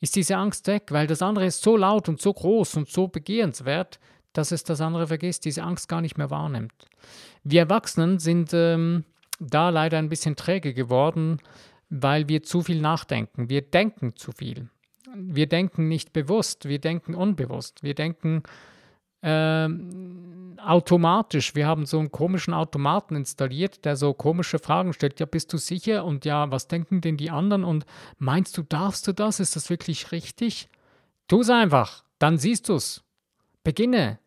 ist 0.00 0.16
diese 0.16 0.36
Angst 0.36 0.66
weg, 0.66 0.88
weil 0.90 1.06
das 1.06 1.22
andere 1.22 1.46
ist 1.46 1.62
so 1.62 1.76
laut 1.76 2.08
und 2.08 2.20
so 2.20 2.32
groß 2.32 2.76
und 2.76 2.88
so 2.88 3.08
begehrenswert, 3.08 3.98
dass 4.32 4.52
es 4.52 4.64
das 4.64 4.80
andere 4.80 5.06
vergisst, 5.06 5.44
diese 5.44 5.62
Angst 5.62 5.88
gar 5.88 6.00
nicht 6.00 6.18
mehr 6.18 6.30
wahrnimmt. 6.30 6.86
Wir 7.42 7.60
Erwachsenen 7.60 8.18
sind 8.18 8.50
ähm, 8.52 9.04
da 9.40 9.70
leider 9.70 9.98
ein 9.98 10.08
bisschen 10.08 10.36
träge 10.36 10.74
geworden, 10.74 11.38
weil 11.88 12.28
wir 12.28 12.42
zu 12.42 12.62
viel 12.62 12.80
nachdenken. 12.80 13.48
Wir 13.48 13.62
denken 13.62 14.16
zu 14.16 14.32
viel. 14.32 14.68
Wir 15.14 15.46
denken 15.46 15.88
nicht 15.88 16.12
bewusst, 16.12 16.68
wir 16.68 16.78
denken 16.78 17.14
unbewusst. 17.14 17.82
Wir 17.82 17.94
denken 17.94 18.42
äh, 19.22 19.68
automatisch. 20.60 21.54
Wir 21.54 21.66
haben 21.66 21.86
so 21.86 21.98
einen 21.98 22.10
komischen 22.10 22.54
Automaten 22.54 23.16
installiert, 23.16 23.84
der 23.84 23.96
so 23.96 24.14
komische 24.14 24.58
Fragen 24.58 24.92
stellt. 24.92 25.20
Ja, 25.20 25.26
bist 25.26 25.52
du 25.52 25.58
sicher? 25.58 26.04
Und 26.04 26.24
ja, 26.24 26.50
was 26.50 26.68
denken 26.68 27.00
denn 27.00 27.16
die 27.16 27.30
anderen? 27.30 27.64
Und 27.64 27.86
meinst 28.18 28.56
du, 28.58 28.62
darfst 28.62 29.06
du 29.06 29.12
das? 29.12 29.40
Ist 29.40 29.56
das 29.56 29.70
wirklich 29.70 30.12
richtig? 30.12 30.68
Tu 31.28 31.40
es 31.40 31.50
einfach, 31.50 32.04
dann 32.18 32.38
siehst 32.38 32.68
du 32.68 32.74
es. 32.74 33.02
Beginne. 33.64 34.18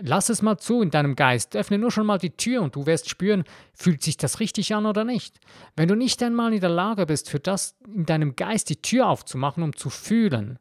Lass 0.00 0.30
es 0.30 0.40
mal 0.40 0.56
zu 0.56 0.80
in 0.80 0.90
deinem 0.90 1.14
Geist. 1.14 1.54
Öffne 1.54 1.78
nur 1.78 1.90
schon 1.90 2.06
mal 2.06 2.18
die 2.18 2.34
Tür 2.36 2.62
und 2.62 2.74
du 2.74 2.86
wirst 2.86 3.10
spüren, 3.10 3.44
fühlt 3.74 4.02
sich 4.02 4.16
das 4.16 4.40
richtig 4.40 4.74
an 4.74 4.86
oder 4.86 5.04
nicht. 5.04 5.38
Wenn 5.76 5.88
du 5.88 5.94
nicht 5.94 6.22
einmal 6.22 6.54
in 6.54 6.60
der 6.60 6.70
Lage 6.70 7.06
bist, 7.06 7.28
für 7.28 7.38
das 7.38 7.76
in 7.86 8.06
deinem 8.06 8.34
Geist 8.34 8.70
die 8.70 8.80
Tür 8.80 9.08
aufzumachen, 9.08 9.62
um 9.62 9.76
zu 9.76 9.90
fühlen, 9.90 10.58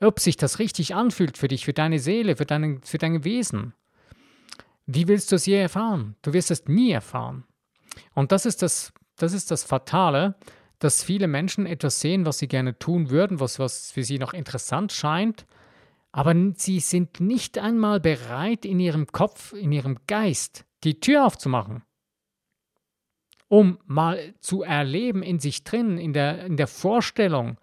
ob 0.00 0.20
sich 0.20 0.36
das 0.36 0.58
richtig 0.58 0.94
anfühlt 0.94 1.38
für 1.38 1.48
dich, 1.48 1.64
für 1.64 1.72
deine 1.72 1.98
Seele, 1.98 2.36
für, 2.36 2.46
deinen, 2.46 2.82
für 2.82 2.98
dein 2.98 3.24
Wesen, 3.24 3.74
wie 4.86 5.08
willst 5.08 5.32
du 5.32 5.36
es 5.36 5.46
je 5.46 5.60
erfahren? 5.60 6.16
Du 6.22 6.32
wirst 6.32 6.50
es 6.50 6.66
nie 6.66 6.92
erfahren. 6.92 7.44
Und 8.14 8.30
das 8.30 8.46
ist 8.46 8.62
das, 8.62 8.92
das 9.16 9.32
ist 9.32 9.50
das 9.50 9.64
Fatale, 9.64 10.36
dass 10.78 11.02
viele 11.02 11.26
Menschen 11.26 11.66
etwas 11.66 12.00
sehen, 12.00 12.26
was 12.26 12.38
sie 12.38 12.48
gerne 12.48 12.78
tun 12.78 13.10
würden, 13.10 13.40
was, 13.40 13.58
was 13.58 13.90
für 13.90 14.04
sie 14.04 14.18
noch 14.18 14.34
interessant 14.34 14.92
scheint, 14.92 15.46
aber 16.12 16.34
sie 16.54 16.80
sind 16.80 17.20
nicht 17.20 17.58
einmal 17.58 18.00
bereit, 18.00 18.64
in 18.64 18.80
ihrem 18.80 19.06
Kopf, 19.06 19.52
in 19.52 19.72
ihrem 19.72 19.98
Geist 20.06 20.64
die 20.84 21.00
Tür 21.00 21.26
aufzumachen, 21.26 21.82
um 23.48 23.78
mal 23.84 24.34
zu 24.40 24.62
erleben 24.62 25.22
in 25.22 25.40
sich 25.40 25.64
drin, 25.64 25.98
in 25.98 26.12
der, 26.12 26.44
in 26.44 26.56
der 26.56 26.68
Vorstellung, 26.68 27.58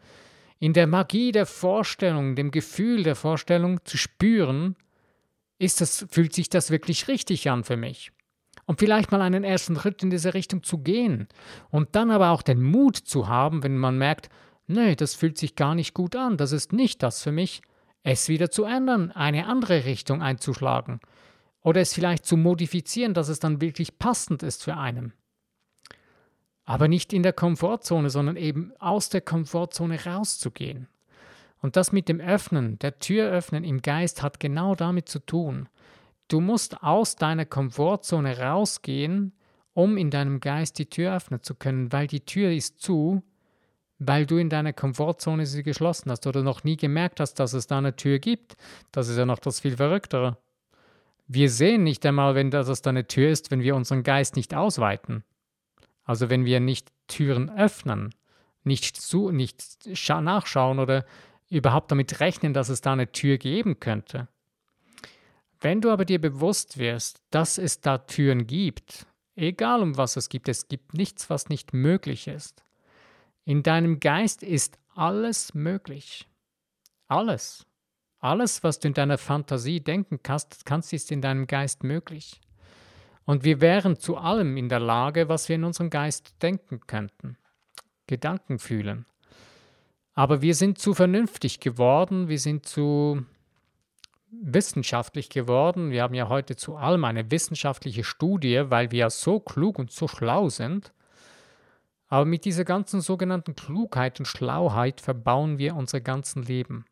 in 0.63 0.71
der 0.71 0.87
Magie 0.87 1.33
der 1.33 1.45
Vorstellung, 1.45 2.37
dem 2.37 2.49
Gefühl 2.49 3.03
der 3.03 3.17
Vorstellung 3.17 3.83
zu 3.83 3.97
spüren, 3.97 4.77
ist 5.59 5.81
das, 5.81 6.05
fühlt 6.09 6.31
sich 6.31 6.47
das 6.47 6.71
wirklich 6.71 7.09
richtig 7.09 7.49
an 7.49 7.65
für 7.65 7.75
mich? 7.75 8.13
Und 8.65 8.79
vielleicht 8.79 9.11
mal 9.11 9.21
einen 9.21 9.43
ersten 9.43 9.75
Schritt 9.75 10.01
in 10.03 10.09
diese 10.09 10.33
Richtung 10.33 10.63
zu 10.63 10.77
gehen 10.77 11.27
und 11.69 11.97
dann 11.97 12.11
aber 12.11 12.29
auch 12.29 12.41
den 12.41 12.63
Mut 12.63 12.95
zu 12.95 13.27
haben, 13.27 13.61
wenn 13.61 13.77
man 13.77 13.97
merkt, 13.97 14.29
nee, 14.65 14.95
das 14.95 15.15
fühlt 15.15 15.37
sich 15.37 15.57
gar 15.57 15.75
nicht 15.75 15.93
gut 15.93 16.15
an, 16.15 16.37
das 16.37 16.53
ist 16.53 16.71
nicht 16.71 17.03
das 17.03 17.21
für 17.21 17.33
mich, 17.33 17.61
es 18.03 18.29
wieder 18.29 18.49
zu 18.49 18.63
ändern, 18.63 19.11
eine 19.11 19.47
andere 19.47 19.83
Richtung 19.83 20.21
einzuschlagen 20.21 21.01
oder 21.59 21.81
es 21.81 21.93
vielleicht 21.93 22.25
zu 22.25 22.37
modifizieren, 22.37 23.13
dass 23.13 23.27
es 23.27 23.39
dann 23.39 23.59
wirklich 23.59 23.99
passend 23.99 24.43
ist 24.43 24.63
für 24.63 24.77
einen. 24.77 25.11
Aber 26.65 26.87
nicht 26.87 27.13
in 27.13 27.23
der 27.23 27.33
Komfortzone, 27.33 28.09
sondern 28.09 28.37
eben 28.37 28.71
aus 28.79 29.09
der 29.09 29.21
Komfortzone 29.21 30.05
rauszugehen. 30.05 30.87
Und 31.59 31.75
das 31.75 31.91
mit 31.91 32.09
dem 32.09 32.19
Öffnen, 32.19 32.79
der 32.79 32.99
Tür 32.99 33.29
öffnen 33.29 33.63
im 33.63 33.81
Geist 33.81 34.21
hat 34.21 34.39
genau 34.39 34.75
damit 34.75 35.09
zu 35.09 35.19
tun. 35.19 35.69
Du 36.27 36.39
musst 36.39 36.81
aus 36.83 37.15
deiner 37.15 37.45
Komfortzone 37.45 38.39
rausgehen, 38.39 39.33
um 39.73 39.97
in 39.97 40.09
deinem 40.09 40.39
Geist 40.39 40.79
die 40.79 40.89
Tür 40.89 41.15
öffnen 41.15 41.43
zu 41.43 41.55
können, 41.55 41.91
weil 41.91 42.07
die 42.07 42.25
Tür 42.25 42.51
ist 42.51 42.79
zu 42.81 43.23
weil 44.07 44.25
du 44.25 44.37
in 44.37 44.49
deiner 44.49 44.73
Komfortzone 44.73 45.45
sie 45.45 45.63
geschlossen 45.63 46.11
hast 46.11 46.27
oder 46.27 46.43
noch 46.43 46.63
nie 46.63 46.77
gemerkt 46.77 47.19
hast, 47.19 47.35
dass 47.35 47.53
es 47.53 47.67
da 47.67 47.77
eine 47.77 47.95
Tür 47.95 48.19
gibt. 48.19 48.55
Das 48.91 49.07
ist 49.07 49.17
ja 49.17 49.25
noch 49.25 49.39
das 49.39 49.59
viel 49.59 49.77
Verrücktere. 49.77 50.37
Wir 51.27 51.49
sehen 51.49 51.83
nicht 51.83 52.05
einmal, 52.05 52.35
wenn 52.35 52.51
das 52.51 52.81
da 52.81 52.89
eine 52.89 53.07
Tür 53.07 53.29
ist, 53.29 53.51
wenn 53.51 53.61
wir 53.61 53.75
unseren 53.75 54.03
Geist 54.03 54.35
nicht 54.35 54.53
ausweiten. 54.53 55.23
Also 56.03 56.29
wenn 56.29 56.45
wir 56.45 56.59
nicht 56.59 56.91
Türen 57.07 57.49
öffnen, 57.49 58.13
nicht, 58.63 58.97
zu, 58.97 59.31
nicht 59.31 59.87
nachschauen 60.07 60.79
oder 60.79 61.05
überhaupt 61.49 61.91
damit 61.91 62.19
rechnen, 62.19 62.53
dass 62.53 62.69
es 62.69 62.81
da 62.81 62.93
eine 62.93 63.11
Tür 63.11 63.37
geben 63.37 63.79
könnte. 63.79 64.27
Wenn 65.59 65.81
du 65.81 65.91
aber 65.91 66.05
dir 66.05 66.19
bewusst 66.19 66.77
wirst, 66.77 67.21
dass 67.29 67.57
es 67.57 67.79
da 67.79 67.99
Türen 67.99 68.47
gibt, 68.47 69.05
egal 69.35 69.81
um 69.81 69.97
was 69.97 70.17
es 70.17 70.29
gibt, 70.29 70.49
es 70.49 70.67
gibt 70.67 70.93
nichts, 70.93 71.29
was 71.29 71.49
nicht 71.49 71.73
möglich 71.73 72.27
ist, 72.27 72.63
in 73.45 73.63
deinem 73.63 73.99
Geist 73.99 74.43
ist 74.43 74.77
alles 74.95 75.53
möglich. 75.53 76.27
Alles. 77.07 77.65
Alles, 78.19 78.63
was 78.63 78.79
du 78.79 78.87
in 78.87 78.93
deiner 78.93 79.17
Fantasie 79.17 79.81
denken 79.81 80.21
kannst, 80.23 80.65
kannst 80.65 80.93
ist 80.93 81.11
in 81.11 81.21
deinem 81.21 81.45
Geist 81.45 81.83
möglich. 81.83 82.39
Und 83.25 83.43
wir 83.43 83.61
wären 83.61 83.97
zu 83.97 84.17
allem 84.17 84.57
in 84.57 84.69
der 84.69 84.79
Lage, 84.79 85.29
was 85.29 85.47
wir 85.47 85.55
in 85.55 85.63
unserem 85.63 85.89
Geist 85.89 86.41
denken 86.41 86.81
könnten. 86.87 87.37
Gedanken 88.07 88.59
fühlen. 88.59 89.05
Aber 90.13 90.41
wir 90.41 90.55
sind 90.55 90.77
zu 90.77 90.93
vernünftig 90.93 91.59
geworden, 91.59 92.27
wir 92.27 92.39
sind 92.39 92.65
zu 92.65 93.25
wissenschaftlich 94.41 95.29
geworden. 95.29 95.91
Wir 95.91 96.03
haben 96.03 96.13
ja 96.13 96.27
heute 96.27 96.55
zu 96.55 96.75
allem 96.75 97.05
eine 97.05 97.29
wissenschaftliche 97.31 98.03
Studie, 98.03 98.63
weil 98.69 98.91
wir 98.91 98.99
ja 98.99 99.09
so 99.09 99.39
klug 99.39 99.79
und 99.79 99.91
so 99.91 100.07
schlau 100.07 100.49
sind. 100.49 100.93
Aber 102.07 102.25
mit 102.25 102.45
dieser 102.45 102.65
ganzen 102.65 103.01
sogenannten 103.01 103.55
Klugheit 103.55 104.19
und 104.19 104.25
Schlauheit 104.25 105.01
verbauen 105.01 105.57
wir 105.57 105.75
unser 105.75 106.01
ganzen 106.01 106.43
Leben. 106.43 106.85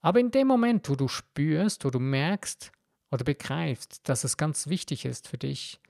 Aber 0.00 0.20
in 0.20 0.30
dem 0.30 0.46
Moment, 0.46 0.88
wo 0.88 0.94
du 0.94 1.08
spürst, 1.08 1.84
wo 1.84 1.90
du 1.90 1.98
merkst 1.98 2.72
oder 3.10 3.24
begreifst, 3.24 4.00
dass 4.08 4.24
es 4.24 4.36
ganz 4.36 4.68
wichtig 4.68 5.04
ist 5.04 5.28
für 5.28 5.38
dich, 5.38 5.80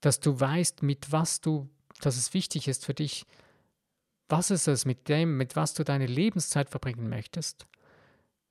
dass 0.00 0.20
du 0.20 0.38
weißt, 0.38 0.82
mit 0.82 1.12
was 1.12 1.40
du, 1.40 1.68
dass 2.00 2.16
es 2.16 2.34
wichtig 2.34 2.68
ist 2.68 2.84
für 2.84 2.94
dich, 2.94 3.26
was 4.28 4.50
ist 4.50 4.68
es 4.68 4.84
mit 4.86 5.08
dem, 5.08 5.36
mit 5.36 5.56
was 5.56 5.74
du 5.74 5.84
deine 5.84 6.06
Lebenszeit 6.06 6.70
verbringen 6.70 7.08
möchtest? 7.08 7.66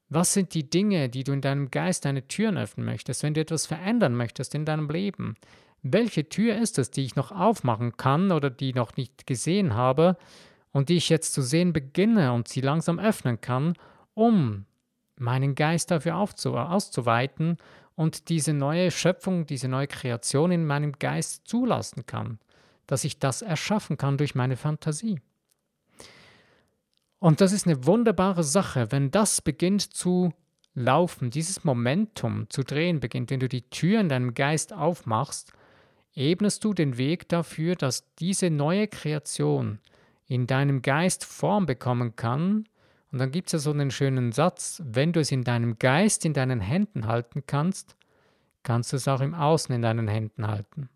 Was 0.10 0.34
sind 0.34 0.54
die 0.54 0.70
Dinge, 0.70 1.10
die 1.10 1.24
du 1.24 1.32
in 1.32 1.42
deinem 1.42 1.72
Geist 1.72 2.06
deine 2.06 2.28
Türen 2.28 2.58
öffnen 2.58 2.86
möchtest, 2.86 3.24
wenn 3.24 3.34
du 3.34 3.42
etwas 3.42 3.66
verändern 3.66 4.16
möchtest 4.16 4.54
in 4.54 4.66
deinem 4.66 4.90
Leben? 4.90 5.36
welche 5.84 6.28
Tür 6.28 6.56
ist 6.56 6.80
es, 6.80 6.90
die 6.90 7.04
ich 7.04 7.16
noch 7.16 7.32
aufmachen 7.32 7.98
kann 7.98 8.32
oder 8.32 8.50
die 8.50 8.74
noch 8.74 8.96
nicht 8.96 9.28
gesehen 9.28 9.76
habe 9.76 10.18
und 10.72 10.90
die 10.90 10.96
ich 10.96 11.10
jetzt 11.10 11.34
zu 11.34 11.42
sehen 11.42 11.74
beginne 11.74 12.32
und 12.32 12.48
sie 12.48 12.62
langsam 12.62 13.00
öffnen 13.00 13.42
kann, 13.42 13.74
um 14.14 14.66
meinen 15.18 15.56
Geist 15.56 15.92
dafür 15.92 16.18
auszuweiten 16.18 17.58
und 17.96 18.30
diese 18.30 18.54
neue 18.54 18.92
Schöpfung, 18.92 19.46
diese 19.46 19.68
neue 19.68 19.88
Kreation 19.88 20.52
in 20.52 20.66
meinem 20.66 20.94
Geist 20.94 21.48
zulassen 21.48 22.06
kann, 22.06 22.40
dass 22.88 23.04
ich 23.04 23.20
das 23.20 23.42
erschaffen 23.42 23.98
kann 23.98 24.18
durch 24.18 24.36
meine 24.36 24.58
Fantasie. 24.58 25.20
Und 27.20 27.40
das 27.40 27.52
ist 27.52 27.68
eine 27.68 27.86
wunderbare 27.86 28.44
Sache, 28.44 28.92
wenn 28.92 29.12
das 29.12 29.42
beginnt 29.42 29.82
zu 29.82 30.34
laufen, 30.74 31.30
dieses 31.30 31.64
Momentum 31.64 32.50
zu 32.50 32.64
drehen 32.64 33.00
beginnt, 33.00 33.30
wenn 33.30 33.40
du 33.40 33.48
die 33.48 33.70
Tür 33.70 34.02
in 34.02 34.10
deinem 34.10 34.34
Geist 34.34 34.74
aufmachst 34.74 35.54
ebnest 36.16 36.64
du 36.64 36.74
den 36.74 36.98
Weg 36.98 37.28
dafür, 37.30 37.76
dass 37.76 38.14
diese 38.16 38.50
neue 38.50 38.88
Kreation 38.88 39.80
in 40.28 40.48
deinem 40.48 40.82
Geist 40.82 41.26
Form 41.26 41.66
bekommen 41.66 42.16
kann. 42.16 42.66
Und 43.14 43.20
dann 43.20 43.30
gibt 43.30 43.50
es 43.50 43.52
ja 43.54 43.60
so 43.60 43.70
einen 43.70 43.92
schönen 43.92 44.32
Satz, 44.32 44.82
wenn 44.84 45.14
du 45.14 45.20
es 45.20 45.32
in 45.32 45.44
deinem 45.44 45.78
Geist 45.78 46.26
in 46.26 46.34
deinen 46.34 46.60
Händen 46.60 47.06
halten 47.06 47.44
kannst, 47.46 47.96
kannst 48.64 48.92
du 48.92 48.98
es 48.98 49.08
auch 49.08 49.22
im 49.22 49.36
Außen 49.36 49.74
in 49.76 49.84
deinen 49.84 50.08
Händen 50.08 50.48
halten. 50.48 50.90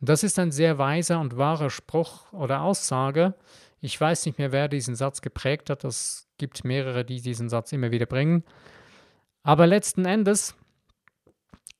Und 0.00 0.08
das 0.10 0.22
ist 0.22 0.38
ein 0.38 0.52
sehr 0.52 0.76
weiser 0.76 1.18
und 1.18 1.38
wahrer 1.38 1.70
Spruch 1.70 2.30
oder 2.34 2.60
Aussage. 2.60 3.32
Ich 3.80 3.98
weiß 3.98 4.26
nicht 4.26 4.36
mehr, 4.36 4.52
wer 4.52 4.68
diesen 4.68 4.94
Satz 4.94 5.22
geprägt 5.22 5.70
hat. 5.70 5.82
Es 5.82 6.28
gibt 6.36 6.62
mehrere, 6.62 7.06
die 7.06 7.22
diesen 7.22 7.48
Satz 7.48 7.72
immer 7.72 7.90
wieder 7.90 8.04
bringen. 8.04 8.44
Aber 9.42 9.66
letzten 9.66 10.04
Endes 10.04 10.54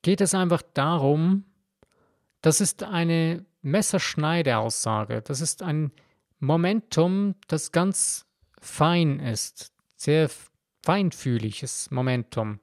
geht 0.01 0.21
es 0.21 0.33
einfach 0.33 0.63
darum, 0.73 1.45
das 2.41 2.61
ist 2.61 2.81
eine 2.81 3.45
Messerschneideaussage. 3.61 5.21
Das 5.21 5.39
ist 5.39 5.61
ein 5.61 5.91
Momentum, 6.39 7.35
das 7.47 7.71
ganz 7.71 8.25
fein 8.61 9.19
ist, 9.19 9.73
sehr 9.95 10.29
feinfühliges 10.83 11.91
Momentum. 11.91 12.59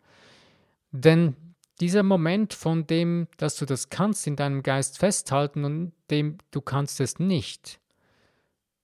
Denn 0.91 1.37
dieser 1.81 2.03
Moment 2.03 2.55
von 2.55 2.87
dem, 2.87 3.29
dass 3.37 3.57
du 3.57 3.67
das 3.67 3.91
kannst 3.91 4.27
in 4.27 4.37
deinem 4.37 4.63
Geist 4.63 4.99
festhalten 4.99 5.65
und 5.65 5.93
dem 6.11 6.39
du 6.51 6.61
kannst 6.61 7.01
es 7.01 7.19
nicht, 7.19 7.81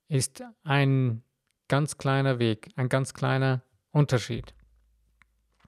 ist 0.09 0.43
ein 0.63 1.23
ganz 1.69 1.99
kleiner 1.99 2.39
Weg, 2.39 2.69
ein 2.77 2.89
ganz 2.89 3.15
kleiner 3.15 3.63
Unterschied. 3.91 4.55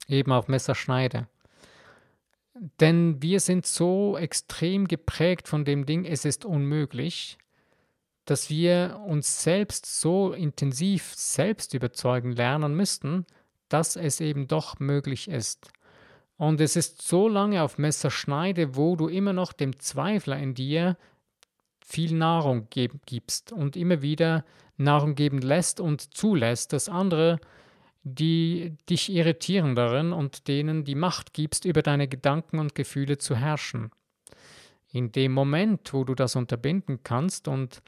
Eben 0.09 0.31
auf 0.31 0.47
Messerschneide. 0.47 1.27
Denn 2.81 3.21
wir 3.21 3.41
sind 3.41 3.67
so 3.67 4.17
extrem 4.17 4.89
geprägt 4.89 5.49
von 5.49 5.65
dem 5.65 5.85
Ding, 5.85 6.05
es 6.05 6.25
ist 6.25 6.45
unmöglich, 6.45 7.39
dass 8.27 8.51
wir 8.51 9.01
uns 9.07 9.43
selbst 9.43 9.87
so 9.87 10.33
intensiv 10.33 11.15
selbst 11.15 11.75
überzeugen 11.75 12.33
lernen 12.33 12.75
müssten, 12.75 13.25
dass 13.69 13.97
es 13.97 14.21
eben 14.21 14.49
doch 14.49 14.79
möglich 14.79 15.29
ist. 15.29 15.71
Und 16.37 16.61
es 16.61 16.77
ist 16.77 17.03
so 17.03 17.29
lange 17.29 17.63
auf 17.63 17.79
Messerschneide, 17.79 18.77
wo 18.77 18.97
du 18.97 19.09
immer 19.09 19.33
noch 19.33 19.53
dem 19.53 19.79
Zweifler 19.79 20.37
in 20.39 20.55
dir 20.55 20.97
viel 21.85 22.15
Nahrung 22.15 22.69
gibst 22.71 23.53
und 23.53 23.77
immer 23.77 24.03
wieder 24.03 24.45
Nahrung 24.77 25.15
geben 25.15 25.41
lässt 25.41 25.81
und 25.81 26.15
zulässt, 26.15 26.73
dass 26.73 26.89
andere, 26.89 27.41
die 28.03 28.77
dich 28.91 29.11
irritieren 29.11 29.75
darin 29.75 30.13
und 30.13 30.49
denen 30.49 30.85
die 30.85 30.95
Macht 30.95 31.33
gibst, 31.33 31.65
über 31.65 31.83
deine 31.83 32.09
Gedanken 32.09 32.59
und 32.59 32.75
Gefühle 32.75 33.19
zu 33.19 33.37
herrschen. 33.37 33.91
In 34.93 35.13
dem 35.13 35.33
Moment, 35.33 35.93
wo 35.93 36.05
du 36.05 36.15
das 36.15 36.37
unterbinden 36.37 37.01
kannst 37.03 37.49
und 37.49 37.83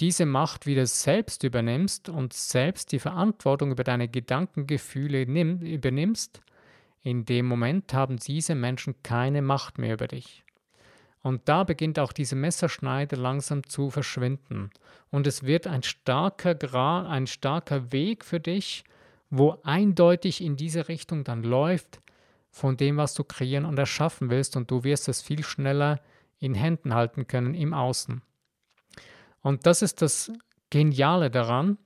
diese 0.00 0.26
Macht 0.26 0.66
wieder 0.66 0.86
selbst 0.86 1.44
übernimmst 1.44 2.08
und 2.08 2.32
selbst 2.32 2.92
die 2.92 2.98
Verantwortung 2.98 3.70
über 3.70 3.84
deine 3.84 4.08
Gedankengefühle 4.08 5.26
nimm, 5.26 5.60
übernimmst, 5.60 6.42
in 7.02 7.24
dem 7.26 7.46
Moment 7.46 7.92
haben 7.92 8.16
diese 8.16 8.54
Menschen 8.54 8.94
keine 9.02 9.42
Macht 9.42 9.78
mehr 9.78 9.94
über 9.94 10.08
dich. 10.08 10.42
Und 11.22 11.48
da 11.48 11.64
beginnt 11.64 11.98
auch 11.98 12.12
diese 12.12 12.34
Messerschneide 12.34 13.16
langsam 13.16 13.66
zu 13.66 13.90
verschwinden. 13.90 14.70
Und 15.10 15.26
es 15.26 15.42
wird 15.42 15.66
ein 15.66 15.82
starker 15.82 16.54
Grad, 16.54 17.06
ein 17.06 17.26
starker 17.26 17.92
Weg 17.92 18.24
für 18.24 18.40
dich, 18.40 18.84
wo 19.30 19.58
eindeutig 19.64 20.42
in 20.42 20.56
diese 20.56 20.88
Richtung 20.88 21.24
dann 21.24 21.42
läuft, 21.42 22.00
von 22.50 22.76
dem, 22.76 22.96
was 22.96 23.14
du 23.14 23.24
kreieren 23.24 23.64
und 23.64 23.78
erschaffen 23.78 24.28
willst. 24.30 24.56
Und 24.56 24.70
du 24.70 24.84
wirst 24.84 25.08
es 25.08 25.22
viel 25.22 25.42
schneller 25.44 26.00
in 26.40 26.54
Händen 26.54 26.94
halten 26.94 27.26
können 27.26 27.54
im 27.54 27.72
Außen. 27.72 28.22
Und 29.44 29.66
das 29.66 29.82
ist 29.82 30.02
das 30.02 30.32
Geniale 30.70 31.30
daran. 31.30 31.78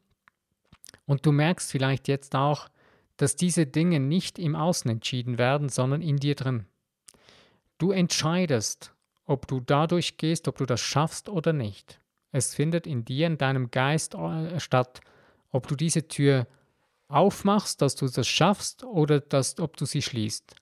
Und 1.04 1.26
du 1.26 1.32
merkst 1.32 1.70
vielleicht 1.70 2.06
jetzt 2.08 2.34
auch, 2.34 2.68
dass 3.16 3.34
diese 3.34 3.66
Dinge 3.66 3.98
nicht 3.98 4.38
im 4.38 4.54
Außen 4.54 4.88
entschieden 4.90 5.38
werden, 5.38 5.68
sondern 5.68 6.00
in 6.00 6.18
dir 6.18 6.36
drin. 6.36 6.66
Du 7.78 7.90
entscheidest, 7.90 8.94
ob 9.24 9.48
du 9.48 9.60
dadurch 9.60 10.16
gehst, 10.16 10.46
ob 10.46 10.56
du 10.56 10.66
das 10.66 10.80
schaffst 10.80 11.28
oder 11.28 11.52
nicht. 11.52 12.00
Es 12.30 12.54
findet 12.54 12.86
in 12.86 13.04
dir, 13.04 13.26
in 13.26 13.38
deinem 13.38 13.72
Geist 13.72 14.14
äh, 14.14 14.60
statt, 14.60 15.00
ob 15.50 15.66
du 15.66 15.74
diese 15.74 16.06
Tür 16.06 16.46
aufmachst, 17.08 17.82
dass 17.82 17.96
du 17.96 18.06
das 18.06 18.28
schaffst 18.28 18.84
oder 18.84 19.18
dass, 19.18 19.58
ob 19.58 19.76
du 19.76 19.84
sie 19.84 20.02
schließt. 20.02 20.54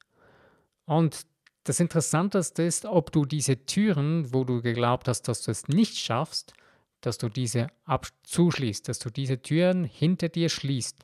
Und 0.87 1.27
das 1.65 1.81
Interessanteste 1.81 2.63
ist, 2.63 2.87
ob 2.87 3.13
du 3.13 3.27
diese 3.27 3.67
Türen, 3.67 4.33
wo 4.33 4.45
du 4.45 4.63
geglaubt 4.63 5.09
hast, 5.09 5.23
dass 5.23 5.43
du 5.43 5.51
es 5.51 5.69
nicht 5.69 5.99
schaffst, 5.99 6.55
dass 7.07 7.19
du 7.19 7.29
diese 7.29 7.69
zuschließt, 8.25 8.89
dass 8.89 8.99
du 8.99 9.11
diese 9.11 9.41
Türen 9.41 9.85
hinter 9.85 10.29
dir 10.29 10.49
schließt 10.49 11.01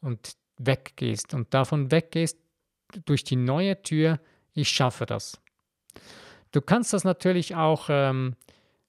und 0.00 0.36
weggehst 0.58 1.32
und 1.32 1.54
davon 1.54 1.92
weggehst 1.92 2.38
durch 3.04 3.22
die 3.22 3.36
neue 3.36 3.80
Tür, 3.82 4.18
ich 4.52 4.68
schaffe 4.68 5.06
das. 5.06 5.40
Du 6.50 6.60
kannst 6.60 6.92
das 6.92 7.04
natürlich 7.04 7.54
auch 7.54 7.86
ähm, 7.88 8.34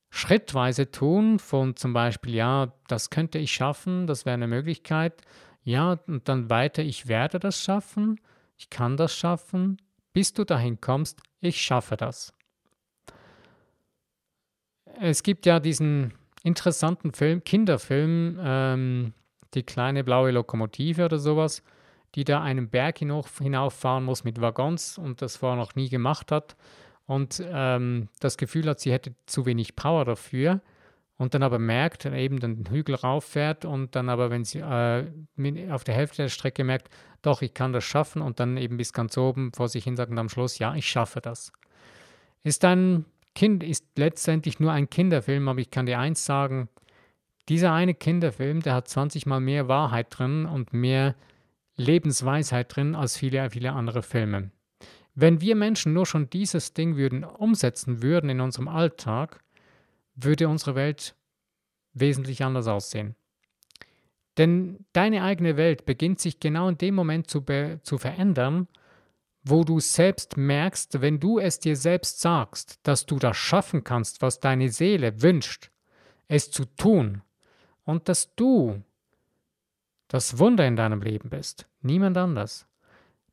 schrittweise 0.10 0.90
tun, 0.90 1.38
von 1.40 1.76
zum 1.76 1.94
Beispiel, 1.94 2.34
ja, 2.34 2.74
das 2.88 3.12
könnte 3.12 3.38
ich 3.38 3.54
schaffen, 3.54 4.08
das 4.08 4.26
wäre 4.26 4.34
eine 4.34 4.48
Möglichkeit, 4.48 5.22
ja, 5.64 6.00
und 6.08 6.28
dann 6.28 6.50
weiter, 6.50 6.84
ich 6.84 7.08
werde 7.08 7.40
das 7.40 7.62
schaffen, 7.62 8.20
ich 8.58 8.70
kann 8.70 8.98
das 8.98 9.16
schaffen, 9.16 9.82
bis 10.14 10.34
du 10.34 10.44
dahin 10.46 10.82
kommst, 10.82 11.22
ich 11.42 11.62
schaffe 11.62 11.96
das. 11.98 12.34
Es 15.00 15.24
gibt 15.24 15.46
ja 15.46 15.60
diesen 15.60 16.14
interessanten 16.46 17.12
Film, 17.12 17.44
Kinderfilm, 17.44 18.40
ähm, 18.40 19.14
die 19.56 19.64
kleine 19.64 20.04
blaue 20.04 20.32
Lokomotive 20.32 21.06
oder 21.06 21.18
sowas, 21.18 21.64
die 22.14 22.24
da 22.24 22.42
einen 22.42 22.70
Berg 22.70 23.00
hinauf, 23.00 23.40
hinauffahren 23.40 24.04
muss 24.04 24.24
mit 24.24 24.40
Waggons 24.40 24.98
und 24.98 25.22
das 25.22 25.38
vorher 25.38 25.58
noch 25.58 25.76
nie 25.76 25.90
gemacht 25.90 26.32
hat 26.32 26.56
und 27.08 27.44
ähm, 27.46 28.10
das 28.20 28.38
Gefühl 28.38 28.70
hat, 28.70 28.80
sie 28.80 28.92
hätte 28.92 29.16
zu 29.26 29.46
wenig 29.48 29.76
Power 29.76 30.06
dafür 30.06 30.62
und 31.18 31.34
dann 31.34 31.42
aber 31.42 31.58
merkt, 31.58 32.06
eben 32.06 32.40
den 32.40 32.66
Hügel 32.70 32.94
rauffährt 32.94 33.66
und 33.66 33.96
dann 33.96 34.08
aber, 34.10 34.30
wenn 34.30 34.46
sie 34.46 34.60
äh, 34.60 35.06
auf 35.72 35.84
der 35.84 35.96
Hälfte 35.96 36.24
der 36.24 36.30
Strecke 36.30 36.64
merkt, 36.64 36.90
doch, 37.24 37.42
ich 37.42 37.56
kann 37.56 37.74
das 37.74 37.84
schaffen 37.84 38.22
und 38.22 38.40
dann 38.40 38.56
eben 38.56 38.78
bis 38.78 38.94
ganz 38.94 39.18
oben 39.18 39.52
vor 39.52 39.68
sich 39.68 39.84
hin 39.84 39.96
sagt 39.96 40.12
und 40.12 40.20
am 40.20 40.30
Schluss, 40.30 40.60
ja, 40.60 40.76
ich 40.76 40.88
schaffe 40.88 41.22
das. 41.22 41.52
Ist 42.44 42.64
ein 42.66 43.06
Kind, 43.36 43.64
ist 43.64 43.86
letztendlich 43.98 44.60
nur 44.60 44.72
ein 44.72 44.90
Kinderfilm, 44.90 45.48
aber 45.48 45.60
ich 45.60 45.70
kann 45.70 45.86
dir 45.86 46.00
eins 46.00 46.26
sagen, 46.26 46.70
dieser 47.50 47.74
eine 47.74 47.94
Kinderfilm, 47.94 48.62
der 48.62 48.74
hat 48.74 48.88
20 48.88 49.26
mal 49.28 49.40
mehr 49.40 49.68
Wahrheit 49.68 50.08
drin 50.10 50.46
und 50.46 50.74
mehr 50.74 51.16
Lebensweisheit 51.76 52.76
drin 52.76 52.96
als 52.96 53.18
viele, 53.18 53.50
viele 53.50 53.74
andere 53.74 54.02
Filme. 54.02 54.52
Wenn 55.14 55.42
wir 55.42 55.56
Menschen 55.56 55.94
nur 55.94 56.06
schon 56.06 56.30
dieses 56.30 56.74
Ding 56.74 56.98
würden 56.98 57.24
umsetzen 57.24 58.02
würden 58.02 58.30
in 58.30 58.42
unserem 58.42 58.68
Alltag, 58.68 59.44
würde 60.16 60.48
unsere 60.48 60.76
Welt 60.76 61.16
wesentlich 61.94 62.44
anders 62.44 62.68
aussehen. 62.68 63.16
Denn 64.38 64.86
deine 64.92 65.24
eigene 65.24 65.56
Welt 65.56 65.86
beginnt 65.86 66.20
sich 66.20 66.40
genau 66.40 66.68
in 66.68 66.78
dem 66.78 66.96
Moment 66.96 67.30
zu, 67.30 67.44
zu 67.84 67.98
verändern, 67.98 68.68
wo 69.46 69.64
du 69.64 69.80
selbst 69.80 70.38
merkst, 70.38 71.02
wenn 71.02 71.20
du 71.20 71.40
es 71.40 71.60
dir 71.60 71.76
selbst 71.76 72.20
sagst, 72.20 72.80
dass 72.84 73.06
du 73.06 73.18
das 73.18 73.38
schaffen 73.38 73.84
kannst, 73.84 74.22
was 74.22 74.40
deine 74.40 74.70
Seele 74.70 75.22
wünscht, 75.22 75.72
es 76.28 76.52
zu 76.52 76.66
tun, 76.66 77.22
und 77.86 78.10
dass 78.10 78.36
du 78.36 78.84
das 80.08 80.40
Wunder 80.40 80.68
in 80.68 80.76
deinem 80.76 81.02
Leben 81.02 81.30
bist, 81.30 81.68
niemand 81.82 82.18
anders. 82.18 82.68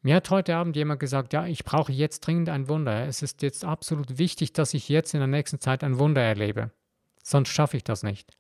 Mir 0.02 0.16
hat 0.16 0.30
heute 0.30 0.56
Abend 0.56 0.76
jemand 0.76 1.00
gesagt, 1.00 1.32
ja, 1.32 1.46
ich 1.46 1.64
brauche 1.64 1.92
jetzt 1.92 2.20
dringend 2.20 2.48
ein 2.48 2.68
Wunder. 2.68 3.06
Es 3.06 3.22
ist 3.22 3.40
jetzt 3.42 3.64
absolut 3.64 4.18
wichtig, 4.18 4.52
dass 4.52 4.74
ich 4.74 4.88
jetzt 4.88 5.14
in 5.14 5.20
der 5.20 5.28
nächsten 5.28 5.60
Zeit 5.60 5.84
ein 5.84 5.98
Wunder 5.98 6.20
erlebe. 6.20 6.70
Sonst 7.22 7.50
schaffe 7.50 7.76
ich 7.76 7.84
das 7.84 8.02
nicht. 8.02 8.36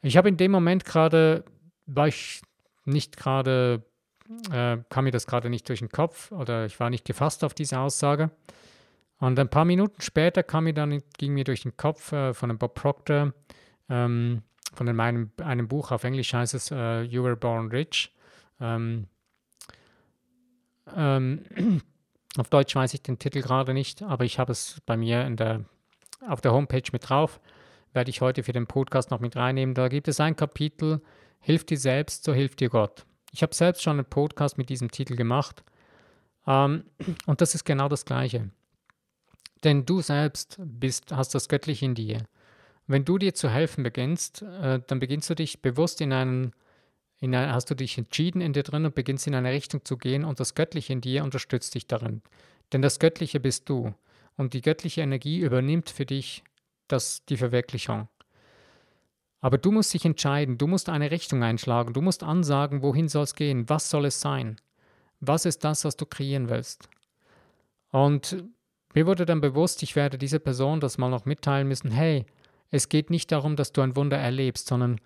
Ich 0.00 0.16
habe 0.16 0.28
in 0.28 0.38
dem 0.38 0.50
Moment 0.50 0.84
gerade, 0.84 1.44
war 1.86 2.08
ich 2.08 2.40
nicht 2.86 3.16
gerade, 3.16 3.84
äh, 4.50 4.78
kam 4.88 5.04
mir 5.04 5.10
das 5.10 5.26
gerade 5.26 5.50
nicht 5.50 5.68
durch 5.68 5.80
den 5.80 5.90
Kopf 5.90 6.32
oder 6.32 6.66
ich 6.66 6.78
war 6.80 6.90
nicht 6.90 7.04
gefasst 7.04 7.44
auf 7.44 7.54
diese 7.54 7.78
Aussage. 7.78 8.30
Und 9.18 9.38
ein 9.38 9.48
paar 9.48 9.64
Minuten 9.64 10.00
später 10.00 10.42
kam 10.42 10.64
mir 10.64 10.74
dann, 10.74 11.02
ging 11.18 11.34
mir 11.34 11.44
durch 11.44 11.62
den 11.62 11.76
Kopf 11.76 12.12
äh, 12.12 12.34
von 12.34 12.48
dem 12.48 12.58
Bob 12.58 12.74
Proctor, 12.74 13.32
ähm, 13.88 14.42
von 14.74 14.94
meinem, 14.94 15.30
einem 15.42 15.68
Buch, 15.68 15.92
auf 15.92 16.04
Englisch 16.04 16.34
heißt 16.34 16.54
es 16.54 16.72
uh, 16.72 17.02
You 17.02 17.22
Were 17.22 17.36
Born 17.36 17.68
Rich. 17.68 18.12
Ähm, 18.60 19.06
ähm, 20.96 21.44
auf 22.36 22.48
Deutsch 22.48 22.74
weiß 22.74 22.92
ich 22.94 23.02
den 23.02 23.18
Titel 23.18 23.40
gerade 23.40 23.72
nicht, 23.72 24.02
aber 24.02 24.24
ich 24.24 24.38
habe 24.38 24.52
es 24.52 24.80
bei 24.84 24.96
mir 24.96 25.24
in 25.26 25.36
der, 25.36 25.64
auf 26.28 26.40
der 26.40 26.52
Homepage 26.52 26.90
mit 26.92 27.08
drauf. 27.08 27.40
Werde 27.92 28.10
ich 28.10 28.20
heute 28.20 28.42
für 28.42 28.52
den 28.52 28.66
Podcast 28.66 29.12
noch 29.12 29.20
mit 29.20 29.36
reinnehmen. 29.36 29.76
Da 29.76 29.86
gibt 29.86 30.08
es 30.08 30.18
ein 30.18 30.34
Kapitel, 30.34 31.00
Hilf 31.44 31.64
dir 31.64 31.78
selbst, 31.78 32.24
so 32.24 32.32
hilft 32.32 32.60
dir 32.60 32.70
Gott. 32.70 33.04
Ich 33.34 33.42
habe 33.42 33.52
selbst 33.52 33.82
schon 33.82 33.98
einen 33.98 34.04
Podcast 34.04 34.58
mit 34.58 34.68
diesem 34.68 34.92
Titel 34.92 35.16
gemacht. 35.16 35.64
Ähm, 36.46 36.84
und 37.26 37.40
das 37.40 37.56
ist 37.56 37.64
genau 37.64 37.88
das 37.88 38.04
Gleiche. 38.04 38.48
Denn 39.64 39.84
du 39.84 40.02
selbst 40.02 40.56
bist, 40.60 41.10
hast 41.10 41.34
das 41.34 41.48
Göttliche 41.48 41.84
in 41.84 41.96
dir. 41.96 42.22
Wenn 42.86 43.04
du 43.04 43.18
dir 43.18 43.34
zu 43.34 43.48
helfen 43.48 43.82
beginnst, 43.82 44.42
äh, 44.42 44.80
dann 44.86 45.00
beginnst 45.00 45.28
du 45.30 45.34
dich 45.34 45.62
bewusst 45.62 46.00
in 46.00 46.12
einen, 46.12 46.52
in 47.18 47.34
eine, 47.34 47.52
hast 47.52 47.68
du 47.70 47.74
dich 47.74 47.98
entschieden 47.98 48.40
in 48.40 48.52
dir 48.52 48.62
drin 48.62 48.86
und 48.86 48.94
beginnst 48.94 49.26
in 49.26 49.34
eine 49.34 49.50
Richtung 49.50 49.84
zu 49.84 49.96
gehen 49.96 50.24
und 50.24 50.38
das 50.38 50.54
Göttliche 50.54 50.92
in 50.92 51.00
dir 51.00 51.24
unterstützt 51.24 51.74
dich 51.74 51.88
darin. 51.88 52.22
Denn 52.72 52.82
das 52.82 53.00
Göttliche 53.00 53.40
bist 53.40 53.68
du 53.68 53.92
und 54.36 54.54
die 54.54 54.62
göttliche 54.62 55.00
Energie 55.00 55.40
übernimmt 55.40 55.90
für 55.90 56.06
dich 56.06 56.44
das, 56.86 57.24
die 57.24 57.36
Verwirklichung. 57.36 58.06
Aber 59.44 59.58
du 59.58 59.72
musst 59.72 59.92
dich 59.92 60.06
entscheiden, 60.06 60.56
du 60.56 60.66
musst 60.66 60.88
eine 60.88 61.10
Richtung 61.10 61.42
einschlagen, 61.42 61.92
du 61.92 62.00
musst 62.00 62.22
ansagen, 62.22 62.80
wohin 62.80 63.08
soll 63.08 63.24
es 63.24 63.34
gehen, 63.34 63.68
was 63.68 63.90
soll 63.90 64.06
es 64.06 64.18
sein, 64.18 64.56
was 65.20 65.44
ist 65.44 65.64
das, 65.64 65.84
was 65.84 65.98
du 65.98 66.06
kreieren 66.06 66.48
willst. 66.48 66.88
Und 67.90 68.42
mir 68.94 69.06
wurde 69.06 69.26
dann 69.26 69.42
bewusst, 69.42 69.82
ich 69.82 69.96
werde 69.96 70.16
dieser 70.16 70.38
Person 70.38 70.80
das 70.80 70.96
mal 70.96 71.10
noch 71.10 71.26
mitteilen 71.26 71.68
müssen, 71.68 71.90
hey, 71.90 72.24
es 72.70 72.88
geht 72.88 73.10
nicht 73.10 73.30
darum, 73.32 73.54
dass 73.54 73.72
du 73.72 73.82
ein 73.82 73.96
Wunder 73.96 74.16
erlebst, 74.16 74.66
sondern 74.66 74.98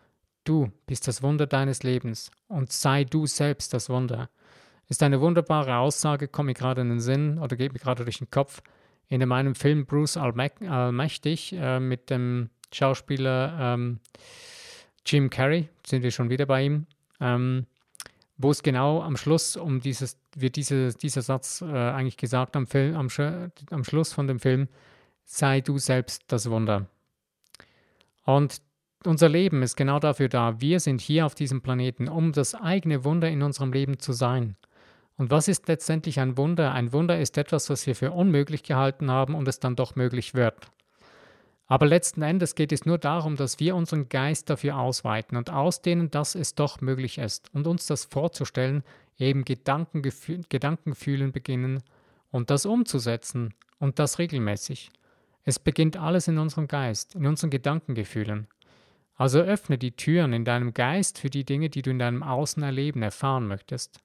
du 0.44 0.70
bist 0.87 1.09
das 1.09 1.20
Wunder 1.20 1.48
deines 1.48 1.83
Lebens 1.83 2.31
und 2.46 2.70
sei 2.70 3.03
du 3.03 3.27
selbst 3.27 3.74
das 3.74 3.90
Wunder. 3.90 4.31
Ist 4.87 5.03
eine 5.03 5.20
wunderbare 5.20 5.79
Aussage, 5.79 6.29
kommt 6.29 6.46
mir 6.46 6.55
gerade 6.55 6.83
in 6.83 6.90
den 6.90 7.01
Sinn 7.01 7.40
oder 7.40 7.57
geht 7.57 7.72
mir 7.72 7.81
gerade 7.81 8.05
durch 8.05 8.18
den 8.18 8.31
Kopf. 8.31 8.62
In 9.09 9.27
meinem 9.27 9.57
Film 9.57 9.85
Bruce 9.85 10.16
Allmächtig 10.16 11.55
äh, 11.55 11.81
mit 11.81 12.09
dem 12.09 12.51
Schauspieler 12.72 13.57
ähm, 13.61 14.00
Jim 15.07 15.31
Carrey, 15.31 15.68
sind 15.87 16.02
wir 16.02 16.11
schon 16.11 16.31
wieder 16.31 16.46
bei 16.46 16.64
ihm, 16.64 16.87
ähm, 17.20 17.66
wo 18.37 18.50
es 18.50 18.62
genau 18.62 19.02
am 19.02 19.16
Schluss 19.16 19.57
um 19.57 19.81
dieses, 19.81 20.18
wird 20.37 20.57
diese, 20.57 20.90
dieser 20.90 21.22
Satz 21.22 21.62
äh, 21.62 21.66
eigentlich 21.66 22.16
gesagt 22.16 22.57
am, 22.57 22.66
Film, 22.66 22.94
am, 22.94 23.09
am 23.70 23.85
Schluss 23.85 24.12
von 24.12 24.26
dem 24.26 24.38
Film, 24.38 24.68
sei 25.24 25.61
du 25.61 25.78
selbst 25.78 26.22
das 26.28 26.48
Wunder. 26.50 26.87
Und 28.24 28.61
unser 29.04 29.28
Leben 29.28 29.62
ist 29.62 29.76
genau 29.76 29.98
dafür 29.98 30.28
da. 30.28 30.61
Wir 30.61 30.81
sind 30.81 31.00
hier 31.00 31.24
auf 31.26 31.35
diesem 31.35 31.62
Planeten, 31.62 32.09
um 32.09 32.33
das 32.33 32.54
eigene 32.54 33.04
Wunder 33.04 33.28
in 33.28 33.42
unserem 33.42 33.72
Leben 33.72 33.98
zu 33.98 34.12
sein. 34.12 34.57
Und 35.16 35.31
was 35.31 35.48
ist 35.48 35.66
letztendlich 35.66 36.20
ein 36.20 36.37
Wunder? 36.37 36.72
Ein 36.72 36.92
Wunder 36.92 37.18
ist 37.18 37.38
etwas, 37.38 37.70
was 37.70 37.87
wir 37.87 37.96
für 37.96 38.12
unmöglich 38.12 38.62
gehalten 38.62 39.11
haben 39.11 39.35
und 39.35 39.48
es 39.48 39.59
dann 39.59 39.76
doch 39.76 39.96
möglich 39.96 40.35
wird. 40.35 40.70
Aber 41.68 41.87
letzten 41.87 42.22
Endes 42.22 42.54
geht 42.54 42.72
es 42.72 42.87
nur 42.87 42.96
darum, 42.96 43.37
dass 43.37 43.61
wir 43.61 43.76
unseren 43.76 44.09
Geist 44.09 44.48
dafür 44.48 44.78
ausweiten 44.78 45.37
und 45.37 45.50
ausdehnen, 45.50 46.11
dass 46.11 46.35
es 46.35 46.54
doch 46.54 46.81
möglich 46.81 47.18
ist 47.18 47.50
und 47.52 47.66
uns 47.66 47.87
das 47.87 48.07
vorzustellen, 48.07 48.83
eben 49.18 49.44
Gedanken, 49.44 50.02
Gedanken 50.48 50.94
fühlen 50.94 51.31
beginnen 51.31 51.83
und 52.31 52.48
das 52.48 52.64
umzusetzen 52.64 53.52
und 53.78 53.98
das 53.98 54.18
regelmäßig. 54.18 54.90
Es 55.44 55.59
beginnt 55.59 55.98
alles 55.98 56.26
in 56.26 56.38
unserem 56.38 56.68
Geist, 56.68 57.14
in 57.14 57.26
unseren 57.26 57.50
Gedankengefühlen. 57.50 58.48
Also 59.14 59.40
öffne 59.40 59.76
die 59.76 59.92
Türen 59.92 60.33
in 60.33 60.44
deinem 60.44 60.72
Geist 60.72 61.18
für 61.18 61.28
die 61.28 61.44
Dinge, 61.44 61.68
die 61.68 61.83
du 61.83 61.90
in 61.90 61.98
deinem 61.98 62.22
Außen 62.22 62.62
erleben, 62.62 63.02
erfahren 63.02 63.46
möchtest. 63.46 64.00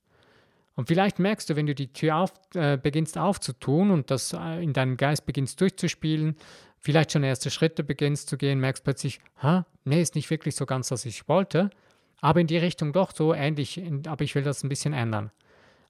Und 0.76 0.88
vielleicht 0.88 1.19
merkst 1.19 1.49
du, 1.49 1.56
wenn 1.56 1.67
du 1.67 1.76
die 1.76 1.93
Tür 1.93 2.17
auf, 2.17 2.34
äh, 2.56 2.78
beginnst 2.78 3.17
aufzutun 3.17 3.91
und 3.91 4.10
das 4.10 4.34
äh, 4.34 4.63
in 4.63 4.73
deinem 4.73 4.97
Geist 4.97 5.26
beginnst 5.26 5.62
durchzuspielen, 5.62 6.36
vielleicht 6.84 7.13
schon 7.13 7.24
erste 7.24 7.50
Schritte 7.50 7.84
beginnst 7.84 8.30
zu 8.30 8.38
gehen, 8.38 8.60
merkst 8.60 8.84
plötzlich, 8.84 9.22
ha, 9.41 9.65
nee, 9.86 10.02
ist 10.02 10.15
nicht 10.15 10.30
wirklich 10.30 10.56
so 10.56 10.65
ganz, 10.65 10.91
was 10.91 11.06
ich 11.06 11.28
wollte, 11.30 11.69
aber 12.19 12.41
in 12.41 12.48
die 12.48 12.58
Richtung 12.58 12.91
doch 12.91 13.15
so 13.15 13.34
ähnlich, 13.34 13.82
aber 14.06 14.24
ich 14.24 14.36
will 14.36 14.43
das 14.43 14.63
ein 14.63 14.69
bisschen 14.69 14.93
ändern. 14.93 15.32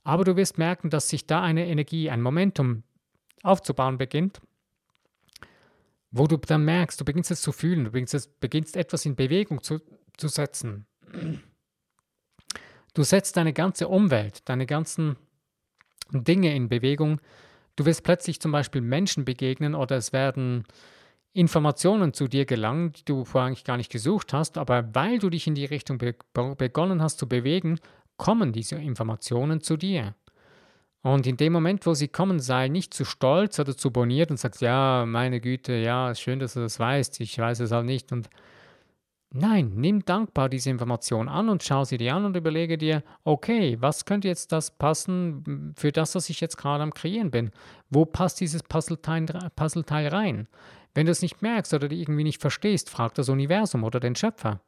Aber 0.03 0.23
du 0.23 0.35
wirst 0.35 0.57
merken, 0.57 0.89
dass 0.89 1.09
sich 1.09 1.25
da 1.25 1.41
eine 1.41 1.65
Energie, 1.65 2.09
ein 2.09 2.21
Momentum 2.21 2.83
aufzubauen 3.41 3.97
beginnt, 3.97 4.39
wo 6.11 6.27
du 6.27 6.37
dann 6.37 6.63
merkst, 6.63 7.01
du 7.01 7.05
beginnst 7.05 7.31
es 7.31 7.41
zu 7.41 7.51
fühlen, 7.51 7.85
du 7.85 7.91
beginnst, 7.91 8.39
beginnst 8.39 8.77
etwas 8.77 9.05
in 9.05 9.15
Bewegung 9.15 9.63
zu, 9.63 9.79
zu 10.15 10.27
setzen. 10.27 10.85
Du 12.93 13.01
setzt 13.01 13.35
deine 13.35 13.53
ganze 13.53 13.87
Umwelt, 13.87 14.47
deine 14.47 14.67
ganzen 14.67 15.15
Dinge 16.11 16.55
in 16.55 16.69
Bewegung. 16.69 17.19
Du 17.75 17.85
wirst 17.85 18.03
plötzlich 18.03 18.39
zum 18.39 18.51
Beispiel 18.51 18.81
Menschen 18.81 19.25
begegnen 19.25 19.75
oder 19.75 19.95
es 19.95 20.13
werden 20.13 20.65
Informationen 21.33 22.13
zu 22.13 22.27
dir 22.27 22.45
gelangen, 22.45 22.93
die 22.93 23.05
du 23.05 23.25
vorher 23.25 23.47
eigentlich 23.47 23.63
gar 23.63 23.77
nicht 23.77 23.91
gesucht 23.91 24.33
hast, 24.33 24.57
aber 24.57 24.93
weil 24.93 25.17
du 25.17 25.29
dich 25.29 25.47
in 25.47 25.55
die 25.55 25.65
Richtung 25.65 25.97
be 25.97 26.15
begonnen 26.57 27.01
hast 27.01 27.17
zu 27.17 27.27
bewegen, 27.27 27.79
kommen 28.17 28.51
diese 28.51 28.75
Informationen 28.75 29.61
zu 29.61 29.75
dir. 29.75 30.13
Und 31.01 31.27
in 31.27 31.35
dem 31.35 31.51
Moment, 31.51 31.85
wo 31.85 31.93
sie 31.93 32.07
kommen, 32.07 32.39
sei 32.39 32.69
nicht 32.69 32.93
zu 32.93 33.03
stolz 33.03 33.59
oder 33.59 33.75
zu 33.75 33.91
boniert 33.91 34.31
und 34.31 34.37
sagst, 34.37 34.61
ja, 34.61 35.05
meine 35.05 35.41
Güte, 35.41 35.73
ja, 35.73 36.15
schön, 36.15 36.39
dass 36.39 36.53
du 36.53 36.61
das 36.61 36.79
weißt, 36.79 37.19
ich 37.19 37.37
weiß 37.37 37.59
es 37.59 37.71
halt 37.71 37.85
nicht 37.85 38.11
und 38.11 38.29
Nein, 39.35 39.71
nimm 39.75 40.05
dankbar 40.05 40.47
diese 40.47 40.69
Information 40.69 41.27
an 41.27 41.49
und 41.49 41.63
schau 41.63 41.85
sie 41.85 41.97
dir 41.97 42.13
an 42.13 42.23
und 42.23 42.37
überlege 42.37 42.77
dir, 42.77 43.01
okay, 43.23 43.77
was 43.79 44.05
könnte 44.05 44.27
jetzt 44.27 44.51
das 44.51 44.69
passen 44.69 45.73
für 45.75 45.91
das, 45.91 46.13
was 46.13 46.29
ich 46.29 46.39
jetzt 46.39 46.55
gerade 46.55 46.83
am 46.83 46.93
Kreieren 46.93 47.31
bin? 47.31 47.49
Wo 47.89 48.05
passt 48.05 48.39
dieses 48.41 48.61
Puzzleteil, 48.61 49.25
Puzzleteil 49.55 50.07
rein? 50.09 50.47
Wenn 50.93 51.07
du 51.07 51.11
es 51.11 51.23
nicht 51.23 51.41
merkst 51.41 51.73
oder 51.73 51.91
irgendwie 51.91 52.23
nicht 52.23 52.41
verstehst, 52.41 52.91
frag 52.91 53.15
das 53.15 53.27
Universum 53.27 53.83
oder 53.83 53.99
den 53.99 54.15
Schöpfer. 54.15 54.61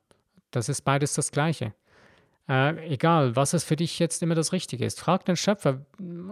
Das 0.50 0.68
ist 0.68 0.82
beides 0.82 1.14
das 1.14 1.32
Gleiche. 1.32 1.76
Äh, 2.50 2.92
egal, 2.92 3.36
was 3.36 3.54
es 3.54 3.64
für 3.64 3.76
dich 3.76 4.00
jetzt 4.00 4.24
immer 4.24 4.34
das 4.34 4.52
Richtige 4.52 4.84
ist. 4.84 5.00
Frag 5.00 5.26
den 5.26 5.36
Schöpfer, 5.36 5.86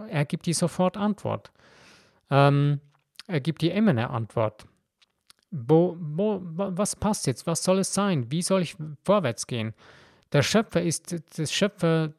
er 0.08 0.24
gibt 0.24 0.46
dir 0.46 0.54
sofort 0.54 0.96
Antwort. 0.96 1.52
Ähm, 2.32 2.80
er 3.28 3.40
gibt 3.40 3.62
dir 3.62 3.74
immer 3.74 3.90
eine 3.90 4.10
Antwort. 4.10 4.66
Wo, 5.56 5.96
wo, 6.00 6.40
was 6.42 6.96
passt 6.96 7.28
jetzt? 7.28 7.46
Was 7.46 7.62
soll 7.62 7.78
es 7.78 7.94
sein? 7.94 8.28
Wie 8.30 8.42
soll 8.42 8.62
ich 8.62 8.76
vorwärts 9.04 9.46
gehen? 9.46 9.72
Der 10.32 10.42
Schöpfer 10.42 10.82
ist, 10.82 11.14
das 11.36 11.52
Schöpfer, 11.52 12.12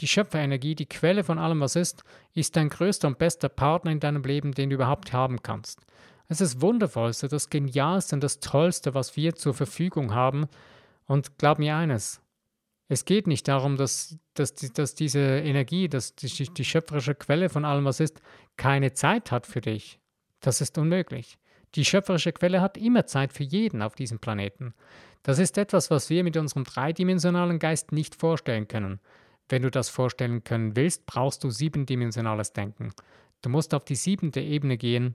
die 0.00 0.06
Schöpferenergie, 0.06 0.76
die 0.76 0.86
Quelle 0.86 1.24
von 1.24 1.38
allem, 1.38 1.60
was 1.60 1.74
ist, 1.74 2.04
ist 2.34 2.54
dein 2.54 2.68
größter 2.68 3.08
und 3.08 3.18
bester 3.18 3.48
Partner 3.48 3.90
in 3.90 3.98
deinem 3.98 4.22
Leben, 4.22 4.52
den 4.52 4.70
du 4.70 4.76
überhaupt 4.76 5.12
haben 5.12 5.42
kannst. 5.42 5.80
Es 6.28 6.40
ist 6.40 6.54
das 6.54 6.62
Wundervollste, 6.62 7.26
das 7.26 7.50
Genialste 7.50 8.14
und 8.14 8.22
das 8.22 8.38
Tollste, 8.38 8.94
was 8.94 9.16
wir 9.16 9.34
zur 9.34 9.54
Verfügung 9.54 10.14
haben. 10.14 10.46
Und 11.06 11.36
glaub 11.38 11.58
mir 11.58 11.74
eines, 11.74 12.20
es 12.86 13.04
geht 13.04 13.26
nicht 13.26 13.48
darum, 13.48 13.76
dass, 13.76 14.18
dass, 14.34 14.54
dass 14.54 14.94
diese 14.94 15.18
Energie, 15.20 15.88
dass 15.88 16.14
die, 16.14 16.28
die 16.28 16.64
schöpferische 16.64 17.16
Quelle 17.16 17.48
von 17.48 17.64
allem, 17.64 17.86
was 17.86 17.98
ist, 17.98 18.20
keine 18.56 18.92
Zeit 18.92 19.32
hat 19.32 19.46
für 19.46 19.62
dich. 19.62 19.98
Das 20.40 20.60
ist 20.60 20.78
unmöglich. 20.78 21.38
Die 21.74 21.84
schöpferische 21.84 22.32
Quelle 22.32 22.60
hat 22.60 22.76
immer 22.76 23.06
Zeit 23.06 23.32
für 23.32 23.44
jeden 23.44 23.82
auf 23.82 23.94
diesem 23.94 24.18
Planeten. 24.18 24.74
Das 25.22 25.38
ist 25.38 25.58
etwas, 25.58 25.90
was 25.90 26.10
wir 26.10 26.24
mit 26.24 26.36
unserem 26.36 26.64
dreidimensionalen 26.64 27.58
Geist 27.58 27.92
nicht 27.92 28.14
vorstellen 28.14 28.68
können. 28.68 29.00
Wenn 29.48 29.62
du 29.62 29.70
das 29.70 29.88
vorstellen 29.88 30.44
können 30.44 30.76
willst, 30.76 31.06
brauchst 31.06 31.44
du 31.44 31.50
siebendimensionales 31.50 32.52
Denken. 32.52 32.92
Du 33.42 33.50
musst 33.50 33.74
auf 33.74 33.84
die 33.84 33.94
siebente 33.94 34.40
Ebene 34.40 34.76
gehen. 34.76 35.14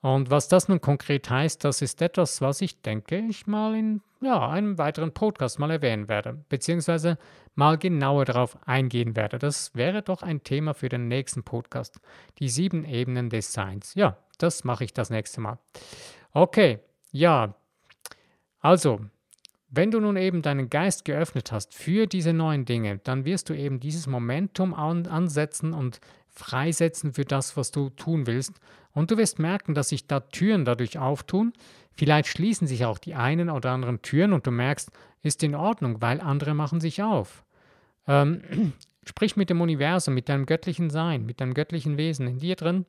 Und 0.00 0.30
was 0.30 0.48
das 0.48 0.68
nun 0.68 0.80
konkret 0.80 1.28
heißt, 1.28 1.64
das 1.64 1.82
ist 1.82 2.00
etwas, 2.02 2.40
was 2.40 2.60
ich 2.60 2.82
denke, 2.82 3.18
ich 3.18 3.46
mal 3.46 3.74
in 3.74 4.00
ja, 4.20 4.48
einem 4.48 4.78
weiteren 4.78 5.12
Podcast 5.12 5.58
mal 5.58 5.70
erwähnen 5.70 6.08
werde, 6.08 6.44
beziehungsweise 6.48 7.18
mal 7.54 7.78
genauer 7.78 8.24
darauf 8.24 8.56
eingehen 8.66 9.16
werde. 9.16 9.38
Das 9.38 9.74
wäre 9.74 10.02
doch 10.02 10.22
ein 10.22 10.44
Thema 10.44 10.74
für 10.74 10.88
den 10.88 11.08
nächsten 11.08 11.42
Podcast. 11.42 12.00
Die 12.38 12.48
sieben 12.48 12.84
Ebenen 12.84 13.28
des 13.28 13.52
Seins. 13.52 13.94
Ja, 13.94 14.16
das 14.38 14.64
mache 14.64 14.84
ich 14.84 14.92
das 14.92 15.10
nächste 15.10 15.40
Mal. 15.40 15.58
Okay, 16.32 16.78
ja. 17.10 17.54
Also, 18.60 19.00
wenn 19.70 19.90
du 19.90 20.00
nun 20.00 20.16
eben 20.16 20.42
deinen 20.42 20.70
Geist 20.70 21.04
geöffnet 21.04 21.52
hast 21.52 21.74
für 21.74 22.06
diese 22.06 22.32
neuen 22.32 22.64
Dinge, 22.64 22.98
dann 23.04 23.24
wirst 23.24 23.50
du 23.50 23.54
eben 23.54 23.80
dieses 23.80 24.06
Momentum 24.06 24.74
an, 24.74 25.06
ansetzen 25.06 25.74
und 25.74 26.00
freisetzen 26.28 27.12
für 27.12 27.24
das, 27.24 27.56
was 27.56 27.70
du 27.70 27.90
tun 27.90 28.26
willst. 28.26 28.54
Und 28.92 29.10
du 29.10 29.18
wirst 29.18 29.38
merken, 29.38 29.74
dass 29.74 29.90
sich 29.90 30.06
da 30.06 30.20
Türen 30.20 30.64
dadurch 30.64 30.98
auftun. 30.98 31.52
Vielleicht 31.92 32.28
schließen 32.28 32.66
sich 32.66 32.84
auch 32.84 32.98
die 32.98 33.14
einen 33.14 33.50
oder 33.50 33.70
anderen 33.70 34.02
Türen 34.02 34.32
und 34.32 34.46
du 34.46 34.50
merkst, 34.50 34.90
ist 35.22 35.42
in 35.42 35.54
Ordnung, 35.54 36.00
weil 36.00 36.20
andere 36.20 36.54
machen 36.54 36.80
sich 36.80 37.02
auf. 37.02 37.44
Ähm, 38.06 38.72
sprich 39.04 39.36
mit 39.36 39.50
dem 39.50 39.60
Universum, 39.60 40.14
mit 40.14 40.28
deinem 40.28 40.46
göttlichen 40.46 40.90
Sein, 40.90 41.26
mit 41.26 41.40
deinem 41.40 41.54
göttlichen 41.54 41.98
Wesen 41.98 42.26
in 42.26 42.38
dir 42.38 42.56
drin 42.56 42.86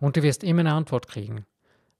und 0.00 0.16
du 0.16 0.22
wirst 0.22 0.44
immer 0.44 0.60
eine 0.60 0.72
Antwort 0.72 1.08
kriegen. 1.08 1.44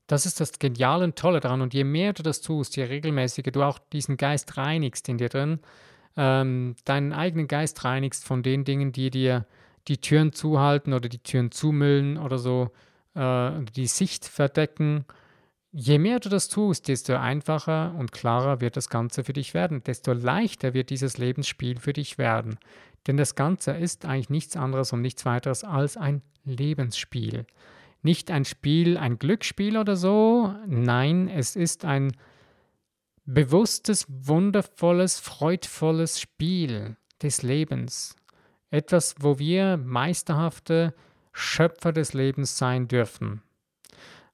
Das 0.06 0.26
ist 0.26 0.40
das 0.40 0.58
Geniale 0.58 1.04
und 1.04 1.16
Tolle 1.16 1.40
daran. 1.40 1.62
Und 1.62 1.72
je 1.72 1.84
mehr 1.84 2.12
du 2.12 2.22
das 2.22 2.40
tust, 2.40 2.76
je 2.76 2.84
regelmäßiger 2.84 3.50
du 3.50 3.62
auch 3.62 3.78
diesen 3.78 4.16
Geist 4.16 4.56
reinigst 4.56 5.08
in 5.08 5.18
dir 5.18 5.28
drin, 5.28 5.60
ähm, 6.16 6.76
deinen 6.84 7.12
eigenen 7.12 7.48
Geist 7.48 7.84
reinigst 7.84 8.24
von 8.24 8.42
den 8.42 8.64
Dingen, 8.64 8.92
die 8.92 9.10
dir 9.10 9.46
die 9.88 9.98
Türen 9.98 10.32
zuhalten 10.32 10.92
oder 10.92 11.08
die 11.08 11.18
Türen 11.18 11.50
zumüllen 11.50 12.18
oder 12.18 12.38
so, 12.38 12.70
äh, 13.14 13.50
die 13.74 13.86
Sicht 13.86 14.26
verdecken. 14.26 15.04
Je 15.72 15.98
mehr 15.98 16.20
du 16.20 16.28
das 16.28 16.48
tust, 16.48 16.88
desto 16.88 17.16
einfacher 17.16 17.94
und 17.98 18.12
klarer 18.12 18.60
wird 18.60 18.76
das 18.76 18.88
Ganze 18.88 19.24
für 19.24 19.32
dich 19.32 19.54
werden, 19.54 19.82
desto 19.82 20.12
leichter 20.12 20.72
wird 20.72 20.90
dieses 20.90 21.18
Lebensspiel 21.18 21.80
für 21.80 21.92
dich 21.92 22.16
werden. 22.16 22.58
Denn 23.06 23.16
das 23.16 23.34
Ganze 23.34 23.72
ist 23.72 24.04
eigentlich 24.04 24.30
nichts 24.30 24.56
anderes 24.56 24.92
und 24.92 25.00
nichts 25.00 25.26
weiteres 25.26 25.64
als 25.64 25.96
ein 25.96 26.22
Lebensspiel. 26.44 27.44
Nicht 28.04 28.30
ein 28.30 28.44
Spiel, 28.44 28.98
ein 28.98 29.18
Glücksspiel 29.18 29.78
oder 29.78 29.96
so. 29.96 30.54
Nein, 30.66 31.26
es 31.26 31.56
ist 31.56 31.86
ein 31.86 32.12
bewusstes, 33.24 34.06
wundervolles, 34.08 35.18
freudvolles 35.18 36.20
Spiel 36.20 36.98
des 37.22 37.40
Lebens. 37.40 38.14
Etwas, 38.70 39.14
wo 39.20 39.38
wir 39.38 39.78
meisterhafte 39.78 40.92
Schöpfer 41.32 41.92
des 41.92 42.12
Lebens 42.12 42.58
sein 42.58 42.88
dürfen. 42.88 43.40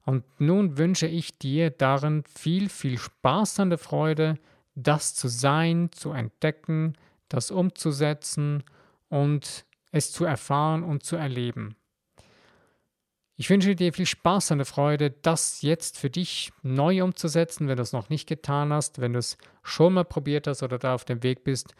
Und 0.03 0.25
nun 0.39 0.77
wünsche 0.77 1.07
ich 1.07 1.37
dir 1.37 1.69
darin 1.69 2.25
viel, 2.27 2.67
viel 2.67 2.97
Spaß 2.97 3.61
an 3.61 3.69
der 3.69 3.79
Freude, 3.79 4.37
das 4.75 5.15
zu 5.15 5.29
sein, 5.29 5.91
zu 5.93 6.11
entdecken, 6.11 6.97
das 7.29 7.51
umzusetzen 7.51 8.63
und 9.07 9.65
es 9.91 10.11
zu 10.11 10.25
erfahren 10.25 10.83
und 10.83 11.03
zu 11.03 11.15
erleben. 11.15 11.77
Ich 13.37 13.49
wünsche 13.49 13.75
dir 13.75 13.91
viel 13.93 14.05
Spaß 14.05 14.51
und 14.51 14.65
Freude, 14.65 15.09
das 15.09 15.61
jetzt 15.61 15.97
für 15.97 16.09
dich 16.09 16.51
neu 16.61 17.03
umzusetzen, 17.03 17.67
wenn 17.67 17.77
du 17.77 17.83
es 17.83 17.93
noch 17.93 18.09
nicht 18.09 18.27
getan 18.27 18.71
hast, 18.71 19.01
wenn 19.01 19.13
du 19.13 19.19
es 19.19 19.37
schon 19.63 19.93
mal 19.93 20.05
probiert 20.05 20.47
hast 20.47 20.61
oder 20.63 20.77
da 20.77 20.93
auf 20.93 21.05
dem 21.05 21.23
Weg 21.23 21.43
bist. 21.43 21.73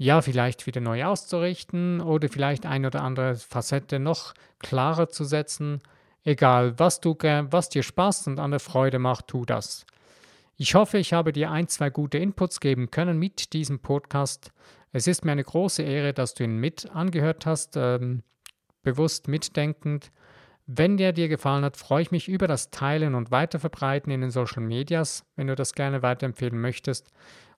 ja, 0.00 0.22
vielleicht 0.22 0.66
wieder 0.66 0.80
neu 0.80 1.04
auszurichten 1.04 2.00
oder 2.00 2.28
vielleicht 2.28 2.64
eine 2.66 2.86
oder 2.86 3.02
andere 3.02 3.34
Facette 3.34 3.98
noch 3.98 4.32
klarer 4.60 5.08
zu 5.08 5.24
setzen. 5.24 5.80
Egal, 6.24 6.78
was, 6.78 7.00
du, 7.00 7.16
was 7.50 7.68
dir 7.68 7.82
Spaß 7.82 8.28
und 8.28 8.38
andere 8.38 8.60
Freude 8.60 9.00
macht, 9.00 9.26
tu 9.26 9.44
das. 9.44 9.84
Ich 10.56 10.74
hoffe, 10.74 10.98
ich 10.98 11.12
habe 11.12 11.32
dir 11.32 11.50
ein, 11.50 11.68
zwei 11.68 11.90
gute 11.90 12.18
Inputs 12.18 12.60
geben 12.60 12.90
können 12.90 13.18
mit 13.18 13.52
diesem 13.52 13.80
Podcast. 13.80 14.52
Es 14.92 15.06
ist 15.06 15.24
mir 15.24 15.32
eine 15.32 15.44
große 15.44 15.82
Ehre, 15.82 16.12
dass 16.12 16.34
du 16.34 16.44
ihn 16.44 16.58
mit 16.58 16.90
angehört 16.94 17.44
hast, 17.44 17.76
ähm, 17.76 18.22
bewusst 18.82 19.26
mitdenkend. 19.26 20.10
Wenn 20.70 20.98
der 20.98 21.14
dir 21.14 21.28
gefallen 21.28 21.64
hat, 21.64 21.78
freue 21.78 22.02
ich 22.02 22.10
mich 22.10 22.28
über 22.28 22.46
das 22.46 22.70
Teilen 22.70 23.14
und 23.14 23.30
Weiterverbreiten 23.30 24.12
in 24.12 24.20
den 24.20 24.30
Social 24.30 24.62
Medias, 24.62 25.24
wenn 25.34 25.46
du 25.46 25.54
das 25.54 25.72
gerne 25.72 26.02
weiterempfehlen 26.02 26.60
möchtest. 26.60 27.10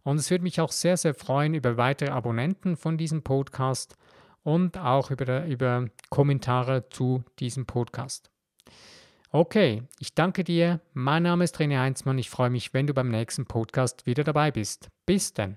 Und 0.04 0.18
es 0.18 0.30
würde 0.30 0.44
mich 0.44 0.60
auch 0.60 0.70
sehr, 0.70 0.96
sehr 0.96 1.12
freuen 1.12 1.54
über 1.54 1.76
weitere 1.76 2.10
Abonnenten 2.10 2.76
von 2.76 2.96
diesem 2.96 3.22
Podcast 3.22 3.96
und 4.44 4.78
auch 4.78 5.10
über, 5.10 5.44
über 5.46 5.86
Kommentare 6.08 6.88
zu 6.88 7.24
diesem 7.40 7.66
Podcast. 7.66 8.30
Okay, 9.32 9.82
ich 9.98 10.14
danke 10.14 10.44
dir. 10.44 10.80
Mein 10.92 11.24
Name 11.24 11.42
ist 11.42 11.56
René 11.56 11.80
Heinzmann. 11.80 12.18
Ich 12.18 12.30
freue 12.30 12.50
mich, 12.50 12.72
wenn 12.74 12.86
du 12.86 12.94
beim 12.94 13.08
nächsten 13.08 13.44
Podcast 13.44 14.06
wieder 14.06 14.22
dabei 14.22 14.52
bist. 14.52 14.88
Bis 15.04 15.34
dann. 15.34 15.56